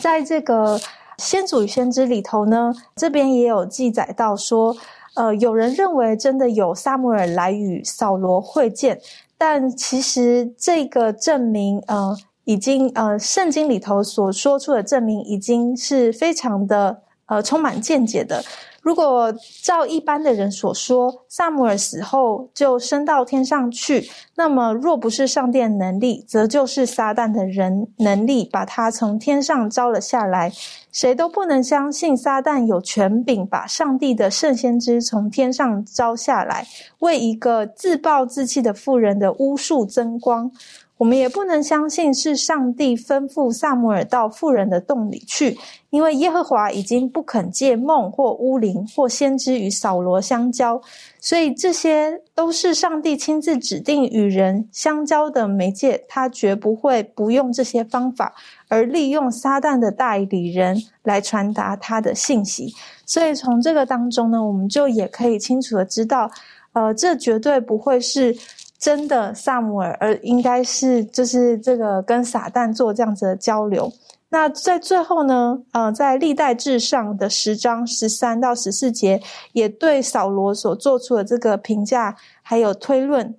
[0.00, 0.80] 在这个。
[1.18, 4.76] 先祖与先知里头呢，这边也有记载到说，
[5.14, 9.00] 呃，有人认为真的有撒母耳来与扫罗会见，
[9.38, 18.42] 但其实这个证明，呃，已经呃，圣经里头所说出的证明，已经是非常的呃，充满见解的。
[18.82, 30.52] 如果照一般的人所说，萨姆尔死后就升到天上去，那么若不是上殿能力，则就是撒旦的人能力把他从天上招了下来。
[30.94, 36.64] 谁都不能相信撒旦有权柄把上帝的圣先知从天上招下来，
[37.00, 40.52] 为一个自暴自弃的妇人的巫术增光。
[40.96, 45.58] 我们也不能相信是上帝吩咐萨姆尔到妇人的洞里去，
[45.90, 50.80] 因为耶和华已经不肯借梦或巫灵或先知与扫罗相交，
[51.20, 58.32] 所以这些都是上帝亲自指定与人相交的媒介，他绝不会不用这些方法，
[58.68, 62.72] 而利用撒旦的代理人来传达他的信息。
[63.04, 66.30] 所以从这个当中呢，我们就也可以清楚的知道，
[66.72, 68.36] 呃，这绝对不会是。
[68.78, 73.90] 真的萨姆尔，而应该是就是这个跟撒旦做这样子的交流。
[74.28, 79.22] 那在最后呢，呃，在历代志上的十章十三到十四节，
[79.52, 83.34] 也对扫罗所做出的这个评价还有推论。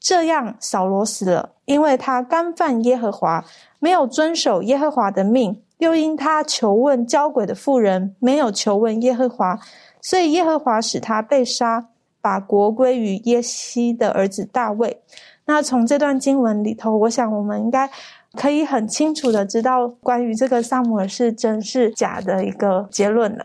[0.00, 3.44] 这样，扫罗死了，因为他干犯耶和华，
[3.78, 9.56] 没有遵守耶和华的命，又因他求问交鬼的妇人，没有求问耶和华，
[10.00, 11.86] 所以耶和华使他被杀。
[12.22, 15.02] 把国归于耶西的儿子大卫。
[15.44, 17.90] 那从这段经文里头，我想我们应该
[18.34, 23.44] 可以很清楚的知道关于这个萨姆尔是真是假的一个结论了。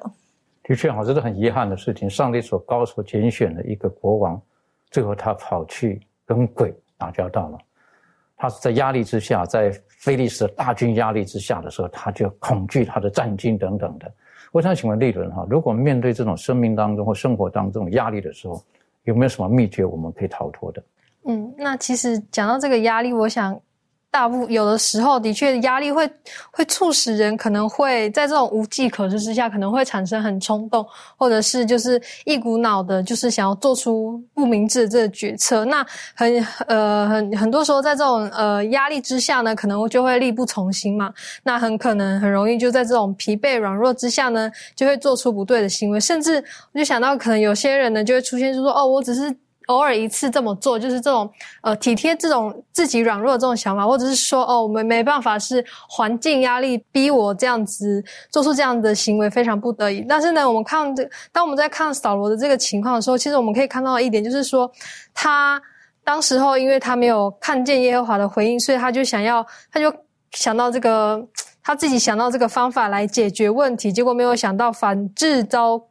[0.63, 2.09] 的确，好，这是很遗憾的事情。
[2.09, 4.39] 上帝所高所拣选的一个国王，
[4.91, 7.57] 最后他跑去跟鬼打交道了。
[8.38, 14.11] 他是在压力之下，在菲利斯大军压力之下的时候，他就恐惧他的战军等等的。
[14.52, 18.64] 我想请问丽伦哈，如果面对这种生命当中或生活当中压力的时候，
[19.04, 20.84] 有没有什么秘诀我们可以逃脱的？
[21.26, 23.60] 嗯，那其实讲到这个压力，我想。
[24.10, 26.10] 大部有的时候，的确压力会
[26.49, 30.84] 会促使人可能会在这种无计可施之下，可能会产生很冲动，
[31.18, 35.66] 或者是就是一股脑的，就是想要做出不明智的这个决策。
[35.66, 35.86] 那
[36.16, 41.14] 很呃很很多时候，在这种呃压力之下呢，可能就会力不从心嘛。
[41.43, 45.99] 那很可能很容易就在这种疲惫软弱之下呢，就会做出不对的行为。
[45.99, 46.43] 甚至
[46.74, 49.36] 我就想到，可能有些人呢，就会出现就说：“哦，我只是。”
[49.68, 51.30] 偶尔一次这么做，就是这种
[51.61, 60.05] 呃体贴这种自己软弱的这种想法，或者是说哦，我们没办法是环境压力逼我这样子做出这样的行为，非常不得已。
[60.07, 64.70] 但是呢，我们看这当我们在看扫罗的这个情况的时候，其实我们可以看到一点，就是说
[65.13, 65.61] 他
[66.03, 69.93] 当时候因为他没有看见耶和华的回应，所以他就想要，他就
[70.32, 71.22] 想到这个
[71.61, 75.82] 他自己想到这个方法来解决问题，结果没有想到反制遭。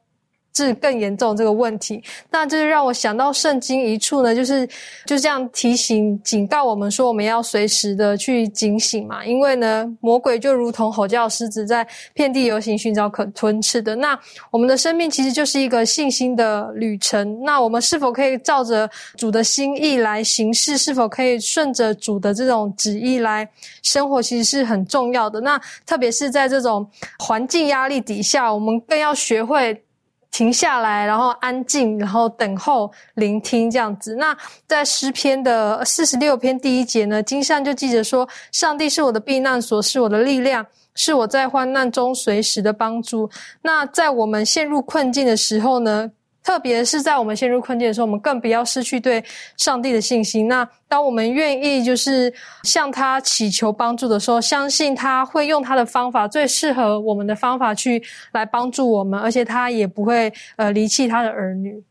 [0.56, 4.66] 是更严重这个问题，那就是让我想到圣经一处呢，就是
[5.04, 9.22] 就这样提醒、警告我们说，我们要随时的去警醒嘛。
[9.24, 13.94] 因为呢，魔鬼就如同吼叫狮子，在遍地游行，寻找可吞吃的。
[13.96, 14.18] 那
[14.50, 17.42] 我们的生命其实就是一个信心的旅程。
[17.44, 20.78] 那我们是否可以照着主的心意来行事？
[20.78, 23.46] 是否可以顺着主的这种旨意来
[23.82, 24.22] 生活？
[24.22, 25.38] 其实是很重要的。
[25.42, 26.88] 那特别是在这种
[27.18, 29.82] 环境压力底下，我们更要学会。
[30.30, 34.14] 停下来，然后安静，然后等候聆听这样子。
[34.16, 43.30] 那在诗篇的四十六篇第一节呢，金善就记着说：“上帝是我的避难所，是我的力量，是我在患难中随时的帮助。”
[43.62, 46.10] 那在我们陷入困境的时候呢？
[46.46, 49.20] 特别是在我们陷入困境的时候，我们更不要失去对
[49.56, 50.46] 上帝的信心。
[50.46, 52.32] 那当我们愿意就是
[52.62, 61.82] 向他祈求帮助的时候，相信他会用他的方法，最适合我们的方法去来帮助我们，而且他也不会呃离弃他的儿女。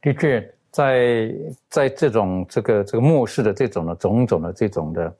[0.00, 1.30] 的确，在
[1.68, 5.16] 在这种这个这个末世的这种的种种的这种的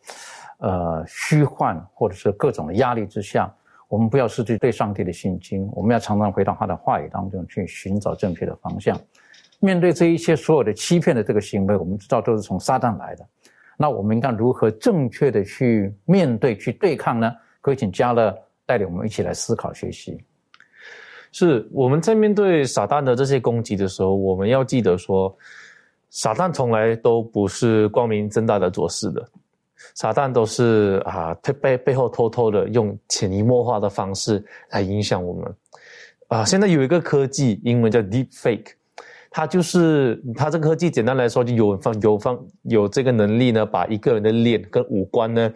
[0.61, 3.55] 呃虚幻或者是各种的压力之下，
[3.93, 5.69] 我们不要失去对上帝的信心。
[5.75, 8.99] 我们要常常回到他的话语当中去寻找正确的方向。
[9.61, 13.27] 面对这一切所有的欺骗的这个行为，我们知道都是从撒旦来的。
[13.77, 17.31] 那我们应该如何正确的去面对、去对抗呢？
[17.61, 18.35] 可以请嘉乐
[18.65, 20.19] 带领我们一起来思考学习。
[21.31, 25.37] 是我们在面对撒旦的这些攻击的时候，我们要记得说，
[26.09, 29.29] 撒旦从来都不是光明正大的做事的，
[29.95, 35.55] 撒旦都是啊背背后偷偷的用潜移默化的方式来影响我们。
[36.29, 38.73] 啊，现在有一个科技，英文叫 Deep Fake。
[39.35, 45.51] 它就是它这个科技，简单来说就有方有方有这个能力呢，把一个人的脸跟五官呢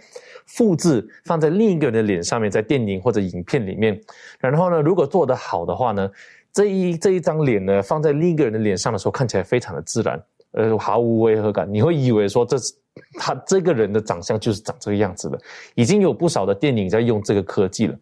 [0.47, 4.01] 复制放在另一个人的脸上面，在电影或者影片里面。
[4.39, 6.11] 然后呢，如果做得好的话呢，
[6.55, 10.19] 这一这一张脸呢放在另一个人的脸上的时候，看起来非常的自然，
[10.53, 11.71] 呃，毫无违和感。
[11.71, 12.73] 你会以为说这是
[13.19, 15.39] 他这个人的长相就是长这个样子的。
[15.75, 17.95] 已经有不少的电影在用这个科技了。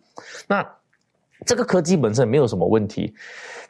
[0.46, 0.66] 那
[1.46, 3.14] 这个科技本身没有什么问题。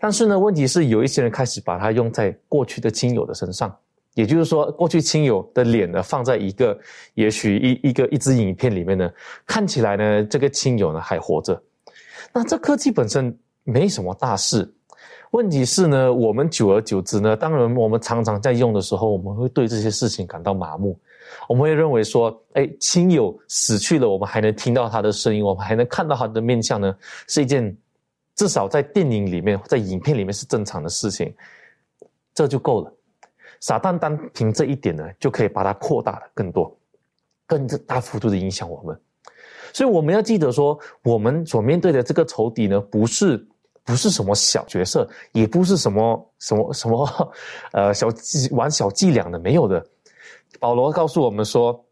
[0.01, 3.75] 但是呢，问题是有一些人开始把它用在过去的亲友的身上，
[4.13, 6.79] 也就是说，过去亲友的脸呢放在一个
[7.15, 9.11] 也许一一个一支影片里面呢，
[9.47, 11.61] 看起来呢这个亲友呢还活着。
[12.33, 14.71] 那这科技本身没什么大事，
[15.31, 20.99] 问题是呢，我们久而久之呢，当然我们常常在用的时候，我们会对这些事情感到麻木，
[21.49, 26.95] 我们会认为说，哎，亲友死去了，我们还能听到他的声音，我们还能看到他的面相呢，
[27.29, 27.77] 是一件。
[28.37, 31.33] 至少在电影里面，在影片里面是正常的事情，
[32.35, 32.93] 这就够了。
[33.61, 36.77] 撒旦单凭这一点呢，就可以把它扩大的更多，
[37.47, 39.01] 更大幅度的影响我们。
[39.73, 43.47] 所以我们要记得说，我们所面对的这个仇敌呢，不是
[43.85, 47.33] 不是什么小角色，也不是什么什么什么
[47.71, 48.09] 呃小
[48.51, 49.87] 玩小伎俩的，没有的。
[50.59, 51.85] 保罗告诉我们说，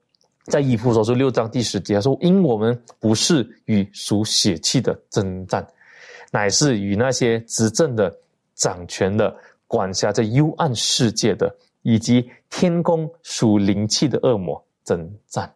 [0.45, 5.67] 在以弗所书六章第十节，他说：“因我们不是与属血气的征战。”
[6.33, 8.11] 乃是与那些执政的、
[8.55, 9.37] 掌权的、
[9.67, 15.53] 管辖这幽暗世界的，以及天宫属灵气的恶魔征战。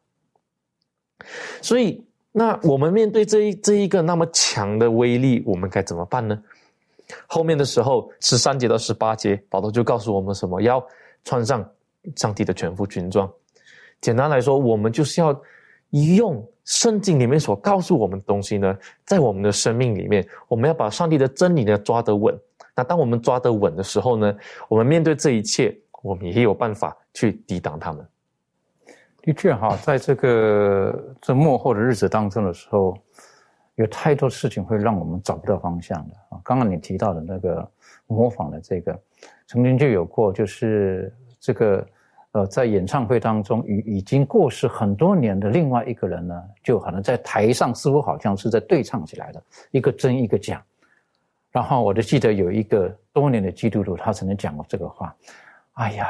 [1.62, 6.38] 所以，那我们面对这一这一个那么强的威力，我们该怎么办呢？
[7.26, 10.60] 后面的时候，十三节到十八节，保罗就告诉我们什么？
[10.60, 10.86] 要
[11.24, 11.66] 穿上
[12.14, 13.28] 上帝的全副军装。
[14.00, 15.40] 简单来说，我们就是要
[15.90, 16.46] 用。
[16.66, 22.36] 圣经里面所告诉我们的东西呢，在我们的生命里面，我们要把上帝的真理呢抓得稳。
[22.74, 24.36] 那当我们抓得稳的时候呢，
[24.68, 28.04] 我们面对这一切，我们也有办法去抵挡他们。
[29.22, 32.98] 的确哈，在这个这幕后的日子当中的时候，
[33.76, 36.40] 有太多事情会让我们找不到方向的啊。
[36.42, 37.70] 刚刚你提到的那个
[38.08, 39.00] 模仿的这个，
[39.46, 41.86] 曾经就有过，就是这个。
[42.36, 50.62] 呃，在演唱会当中，与已经过世很多年的另外一个人呢，就可能在台上似乎好像是在对唱起来的，一个真一个假。
[51.50, 55.16] 然后我就记得有一个多年的基督徒，他曾经讲过这个话
[55.80, 56.08] ：“哎呀，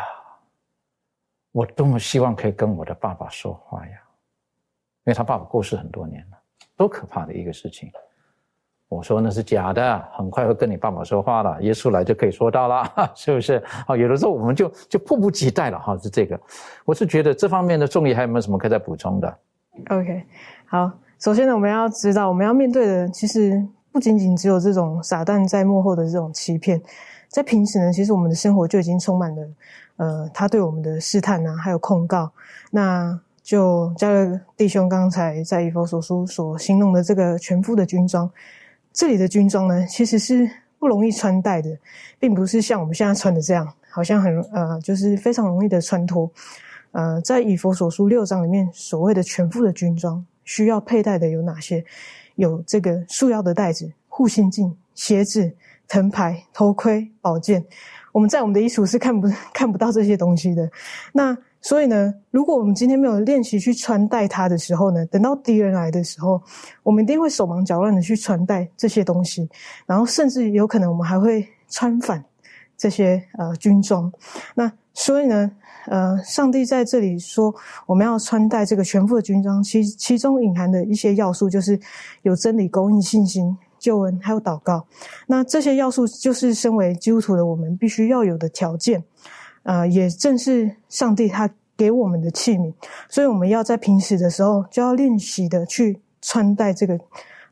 [1.52, 3.92] 我多么希望可以跟我的爸爸说话呀，
[5.04, 6.38] 因为他爸爸过世很多年了，
[6.76, 7.88] 多可怕的一个事情。”
[8.88, 11.60] 我说那是假的，很快会跟你爸爸说话了。
[11.60, 13.60] 耶稣来就可以说到了， 是不是？
[13.84, 15.98] 好，有的时候我们就就迫不及待了哈。
[15.98, 16.38] 是这个，
[16.84, 19.38] 我是觉得这方面的重力还有没有什么可以再补充的
[19.90, 20.22] ？OK，
[20.66, 23.60] 好，首先呢，我们要知道，我们要面对的其实
[23.90, 26.80] 不仅仅只有这种撒旦在幕后的这种欺骗，
[27.28, 29.42] 在平时呢，其实我们的生活就已经充满了
[29.96, 32.30] 呃他对我们的试探啊，还有控告。
[32.70, 38.30] 那就加勒弟兄刚才在以佛所书所形容的这个全副的军装。
[38.96, 41.68] 这里的军装呢，其实是不容易穿戴的，
[42.18, 46.30] 并不是像我们现在穿的这样，好像很呃，就是非常容易的穿脱。
[46.92, 51.84] 呃，在以佛所书六章里面，所谓的全副的军装需要佩戴的有哪些？
[52.36, 55.52] 有这个束腰的带子、护心镜、鞋子、
[55.86, 57.62] 藤牌、头盔、宝剑。
[58.12, 60.70] 我们在我们的衣橱是看不看不到这些东西的。
[61.12, 61.36] 那
[61.66, 66.40] 所以呢，如果我们今天没有练习去穿戴它的时候呢，等到敌人来的时候，
[66.84, 69.50] 我们一定会手忙脚乱的去穿戴这些东西，
[69.84, 72.24] 然后甚至有可能我们还会穿反
[72.76, 74.12] 这些呃军装。
[74.54, 75.50] 那所以呢，
[75.86, 77.52] 呃，上帝在这里说
[77.84, 81.76] 我们要穿戴这个全副的军装，其其中隐含的一些要素就是
[82.22, 84.86] 有真理、供应、信心、救恩，还有祷告。
[85.26, 89.02] 那这些要素就是身为基督徒的我们必须要有的条件。
[89.66, 92.72] 呃，也正是上帝他给我们的器皿，
[93.08, 96.98] 所以我们要在平时的时候就要练习的去穿戴这个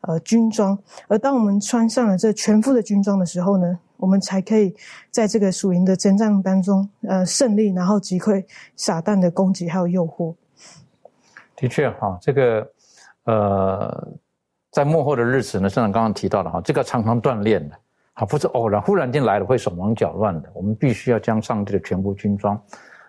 [0.03, 4.75] 呃军装，而当我们穿上了这全副的军装的时候呢，我们才可以
[5.11, 8.45] 在这个属灵的征战当中呃胜利，然后击溃
[8.77, 10.35] 撒旦的攻击还有诱惑。
[11.57, 12.67] 的确哈，这个
[13.25, 14.09] 呃，
[14.71, 17.77] 在幕后的日子呢，像刚刚提到的哈，这个常常锻炼的，
[18.15, 20.51] 啊不是偶然忽然间来了会手忙脚乱的。
[20.55, 22.61] 我们必须要将上帝的全部军装，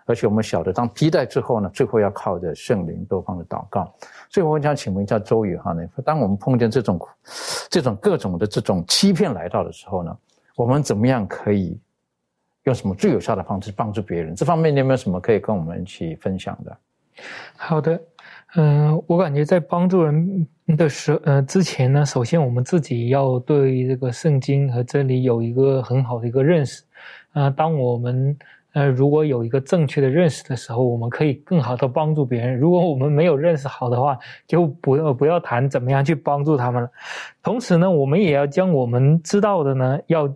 [0.05, 3.93] 而且我们晓得当披戴之后呢，最后要靠着圣灵多方的祷告。
[4.29, 6.99] 所以我想请问一下周宇哈呢，当我们碰见这种
[7.69, 10.17] 这种各种的这种欺骗来到的时候呢，
[10.55, 11.79] 我们怎么样可以
[12.63, 14.35] 用什么最有效的方式帮助别人？
[14.35, 16.77] 这方面你有没有什么可以跟我们一起分享的？
[17.55, 18.01] 好的。
[18.57, 20.47] 嗯，我感觉在帮助人
[20.77, 26.81] 的时呃之前呢，首先我们自己要对这个圣经和真理有一个很好的一个认识。
[27.33, 28.37] 啊，当我们
[28.71, 32.57] 呃如果有一个正确的认识的时候，我们可以更好的帮助别人。
[32.57, 36.89] 如果我们没有认识好的话，就不要不要谈怎么样去帮助他们了。
[37.43, 40.33] 同时呢，我们也要将我们知道的呢要。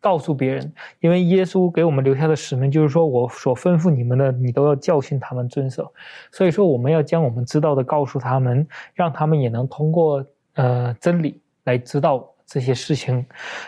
[0.00, 5.92] 告诉别人，因为耶稣给我们留下的使命就是说，我所吩咐你们的，你都要教训他们遵守。
[6.30, 10.24] 所以说，我们要将我们知道的告诉他们，让他们也能通过
[10.54, 12.28] 呃真理来知道。
[12.46, 13.26] 这些事情，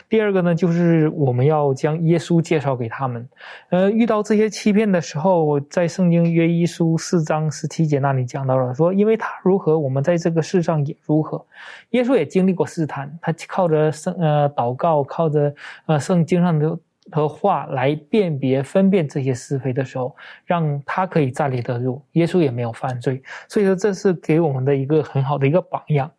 [0.08, 3.28] 第二个呢，就是我们要将耶稣介绍给他们。
[3.70, 11.44] 呃，遇到这些欺骗的时候，在圣经约一书四章十七节那里讲到了，说因为他如何，我们在这个世上也如何。
[11.90, 15.52] 耶稣也经历过试探，他靠着圣呃祷告，靠着
[15.86, 16.78] 呃圣经上的。
[17.10, 22.02] 和话来辨别、分辨这些是非的时候，让他可以站立得住。
[22.12, 26.10] 耶稣也没有犯罪，所以说这是给我们的一个很好的一个榜样。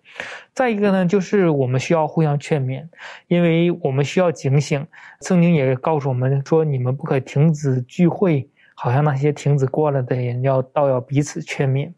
[0.53, 2.83] 再一个呢，就是我们需要互相劝勉，
[3.27, 4.85] 因为我们需要警醒。
[5.21, 11.91] 圣经也告诉我们说，你们不可停止聚会，好像那些停止过了的人要倒要彼此劝勉，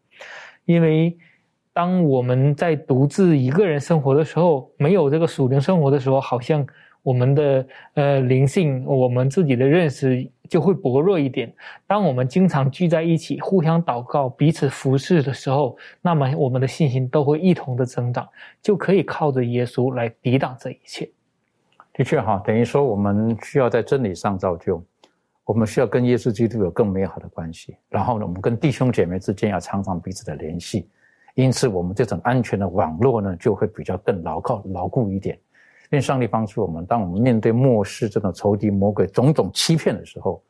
[0.66, 1.18] 因为
[1.74, 6.68] 当我们在独自一个人生活的时候，没有这个属灵生活的时候，好像。
[7.04, 11.52] 我们的呃灵性，我们自己的认识就会薄弱一点。
[11.88, 18.28] 当我们经常聚在一起，互相祷告、彼此服侍的时候，那么我们的信心都会一同的增长，
[18.62, 21.10] 就可以靠着耶稣来抵挡这一切。
[21.94, 24.84] 的确哈，等于说我们需要在真理上造就，
[25.44, 27.76] 我们需要跟耶稣基督有更美好的关系。
[27.90, 30.88] 然后呢，我们跟弟兄姐妹之间要常常彼此的联系，
[31.34, 35.38] 因此我们这种安全的网络呢，就会比较更牢靠、牢固一点。
[35.92, 40.42] 愿上帝帮助我们，当我们面对末世这种仇敌魔鬼种种欺骗的时候，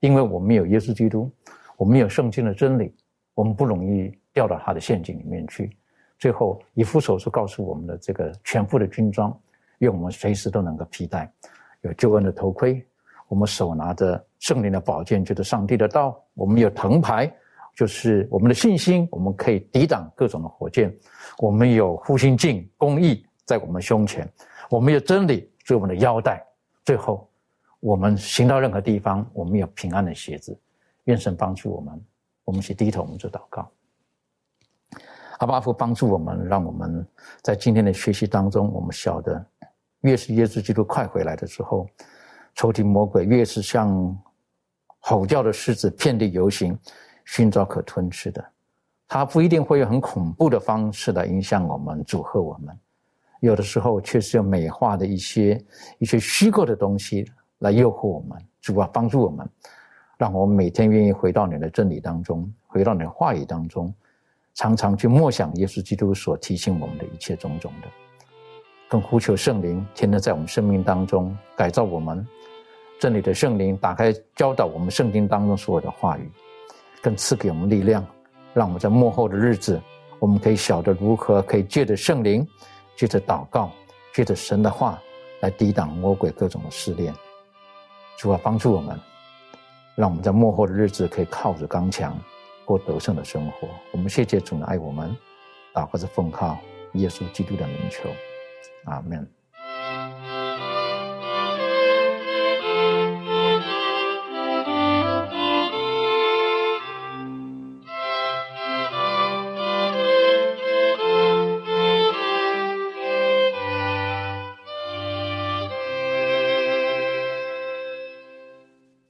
[0.00, 1.30] 因为我们有耶稣基督，
[1.76, 2.94] 我们有圣经的真理，
[3.34, 5.76] 我们不容易掉到他的陷阱里面去。
[6.18, 9.36] 最后，以父所说告诉我们的这个全副的军装，
[9.78, 11.30] 愿我们随时都能够披戴，
[11.82, 12.80] 有救恩的头盔，
[13.28, 17.30] 我们手拿着圣灵的宝剑，就是上帝的道，我们有藤牌，
[17.74, 20.94] 就是我们的信心，我们可以抵挡各种的火箭，
[21.38, 24.26] 我们有护心镜，公义在我们胸前。
[24.68, 26.44] 我们有真理做我们的腰带，
[26.84, 27.28] 最后
[27.80, 30.58] 我们行到任何地方，我们有平安的鞋子。
[31.04, 32.04] 愿神帮助我们，
[32.44, 33.70] 我们去低头，我们做祷告。
[35.38, 37.06] 阿巴父帮助我们，让我们
[37.42, 39.46] 在今天的学习当中，我们晓得，
[40.00, 41.86] 越是耶稣基督快回来的时候，
[42.54, 44.18] 仇敌魔鬼越是像
[44.98, 46.76] 吼叫的狮子，遍地游行，
[47.24, 48.44] 寻找可吞吃的。
[49.06, 52.76] 他不一定会用很恐怖的方式来影响我们，祝贺我们。
[53.40, 55.62] 有的时候确实有美化的一些
[55.98, 57.24] 一些虚构的东西
[57.58, 59.48] 来诱惑我们，主啊，帮助我们，
[60.16, 63.94] 让我们每天愿意回到你的真理当中，回到你的话语当中，
[64.54, 67.88] 常常去默想耶稣基督所提醒我们的一切种种的，
[68.88, 72.26] 更呼求圣灵天天在我们生命当中改造我们，
[72.98, 76.30] 真理的圣灵打开教导我们圣经当中所有的话语，
[77.02, 78.04] 更赐给我们力量，
[78.54, 79.80] 让我们在幕后的日子，
[80.18, 82.46] 我们可以晓得如何可以借着圣灵。
[82.96, 83.70] 借着祷告，
[84.14, 85.00] 借着神的话
[85.40, 87.14] 来抵挡魔鬼各种的试炼，
[88.16, 88.98] 主啊，帮助我们，
[89.94, 92.18] 让我们在幕后的日子可以靠着刚强
[92.64, 93.68] 过得胜的生活。
[93.92, 95.14] 我们谢谢主爱我们，
[95.74, 96.56] 祷告着奉靠
[96.94, 98.08] 耶稣基督的名求，
[98.86, 99.35] 阿门。